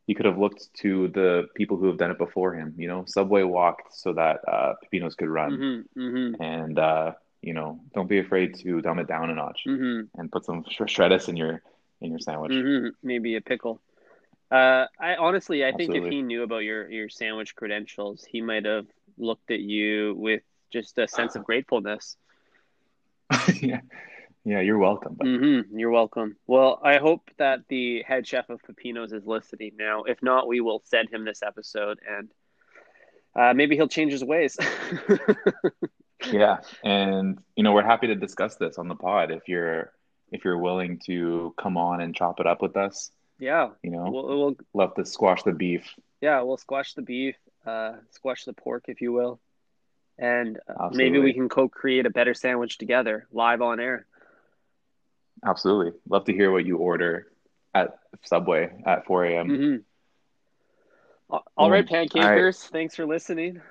he 0.08 0.16
could 0.16 0.26
have 0.26 0.38
looked 0.38 0.70
to 0.82 1.08
the 1.10 1.48
people 1.56 1.78
who 1.78 1.88
have 1.88 1.98
done 1.98 2.12
it 2.12 2.18
before 2.18 2.54
him. 2.54 2.74
You 2.78 2.88
know, 2.88 3.04
Subway 3.08 3.44
walked 3.44 3.94
so 3.94 4.14
that 4.14 4.40
uh, 4.48 4.74
Pepino's 4.84 5.16
could 5.16 5.30
run, 5.30 5.86
hmm 5.96 6.02
hmm 6.02 6.34
and 6.42 6.80
uh, 6.80 7.12
you 7.42 7.54
know, 7.54 7.80
don't 7.94 8.10
be 8.10 8.20
afraid 8.20 8.56
to 8.60 8.82
dumb 8.82 9.00
it 9.00 9.08
down 9.08 9.30
a 9.30 9.36
notch 9.36 9.62
hmm 9.66 10.02
and 10.18 10.32
put 10.32 10.46
some 10.46 10.66
sh- 10.70 10.82
shreddis 10.82 11.30
in 11.30 11.38
your 11.38 11.62
in 12.02 12.12
your 12.12 12.20
sandwich. 12.20 12.54
hmm 12.54 12.88
Maybe 13.04 13.36
a 13.36 13.42
pickle. 13.42 13.82
Uh, 14.52 14.86
I 15.00 15.16
honestly, 15.16 15.64
I 15.64 15.72
think 15.72 15.94
if 15.96 16.10
he 16.10 16.22
knew 16.22 16.44
about 16.44 16.60
your 16.60 16.90
your 16.90 17.10
sandwich 17.10 17.56
credentials, 17.56 18.26
he 18.30 18.42
might 18.42 18.66
have 18.66 18.88
looked 19.18 19.52
at 19.52 19.60
you 19.60 20.16
with 20.18 20.42
just 20.72 20.98
a 20.98 21.08
sense 21.08 21.36
of 21.36 21.44
gratefulness. 21.44 22.16
yeah, 23.62 23.82
yeah, 24.44 24.60
you're 24.62 24.78
welcome. 24.78 25.16
But 25.18 25.28
hmm 25.28 25.60
You're 25.74 25.92
welcome. 25.92 26.36
Well, 26.48 26.80
I 26.84 26.98
hope 26.98 27.30
that 27.38 27.60
the 27.70 28.04
head 28.04 28.26
chef 28.28 28.50
of 28.50 28.62
Pepino's 28.64 29.14
is 29.14 29.26
listening 29.26 29.72
now. 29.78 30.04
If 30.04 30.22
not, 30.24 30.48
we 30.48 30.62
will 30.62 30.82
send 30.86 31.10
him 31.10 31.26
this 31.26 31.42
episode, 31.44 32.00
and 32.08 32.30
uh, 33.36 33.54
maybe 33.54 33.76
he'll 33.76 33.88
change 33.88 34.12
his 34.12 34.24
ways. 34.24 34.58
yeah, 36.32 36.58
and 36.84 37.40
you 37.56 37.64
know, 37.64 37.72
we're 37.72 37.84
happy 37.84 38.08
to 38.08 38.16
discuss 38.16 38.56
this 38.56 38.78
on 38.78 38.88
the 38.88 38.96
pod 38.96 39.32
if 39.32 39.48
you're 39.48 39.92
if 40.32 40.44
you're 40.46 40.58
willing 40.58 41.00
to 41.06 41.54
come 41.60 41.78
on 41.78 42.02
and 42.02 42.16
chop 42.16 42.40
it 42.40 42.46
up 42.48 42.62
with 42.62 42.78
us. 42.78 43.12
yeah, 43.40 43.70
You 43.82 43.90
know, 43.92 44.10
we'll, 44.12 44.28
we'll 44.28 44.56
love 44.74 44.94
to 44.96 45.06
squash 45.06 45.42
the 45.44 45.54
beef. 45.54 45.84
yeah 46.22 46.42
we'll 46.42 46.58
squash 46.58 46.94
the 46.94 47.02
beef, 47.02 47.36
uh, 47.66 47.94
squash 48.12 48.44
the 48.46 48.54
pork, 48.54 48.86
if 48.88 49.02
you 49.02 49.12
will, 49.12 49.40
and 50.20 50.60
uh, 50.68 50.90
maybe 50.92 51.20
we 51.20 51.34
can 51.34 51.50
co-create 51.50 52.06
a 52.06 52.10
better 52.12 52.34
sandwich 52.34 52.78
together, 52.78 53.28
live 53.32 53.62
on 53.62 53.80
air. 53.80 54.06
Absolutely, 55.46 56.00
love 56.10 56.26
to 56.26 56.34
hear 56.34 56.52
what 56.52 56.66
you 56.66 56.78
order 56.78 57.28
at 57.74 58.00
Subway 58.24 58.70
at 58.86 59.06
4 59.06 59.38
a.m. 59.40 59.48
hmm 59.48 59.76
All 61.58 61.70
right, 61.72 61.86
Boom. 61.86 61.88
pancakers. 61.88 62.68
Thanks 62.70 62.96
for 62.96 63.06
listening. 63.06 63.62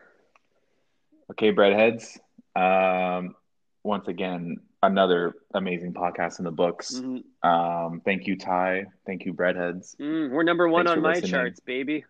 Okay, 1.30 1.52
breadheads. 1.52 2.18
Um, 2.56 3.34
once 3.82 4.08
again, 4.08 4.56
another 4.82 5.34
amazing 5.54 5.94
podcast 5.94 6.38
in 6.38 6.44
the 6.44 6.50
books. 6.50 7.02
Mhm. 7.02 7.24
Um, 7.42 8.00
thank 8.04 8.26
you, 8.26 8.37
Ty. 8.37 8.87
Thank 9.06 9.24
you, 9.24 9.34
breadheads. 9.34 9.96
Mm, 10.00 10.30
we're 10.30 10.42
number 10.44 10.68
one 10.68 10.87
Thanks 10.87 10.92
on 10.92 11.00
my 11.02 11.20
listening. 11.20 11.32
charts, 11.32 11.61
baby. 11.61 12.04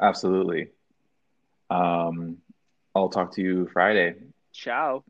Absolutely. 0.00 0.68
Um, 1.70 2.38
I'll 2.94 3.08
talk 3.08 3.32
to 3.34 3.42
you 3.42 3.68
Friday. 3.72 4.14
Ciao. 4.52 5.04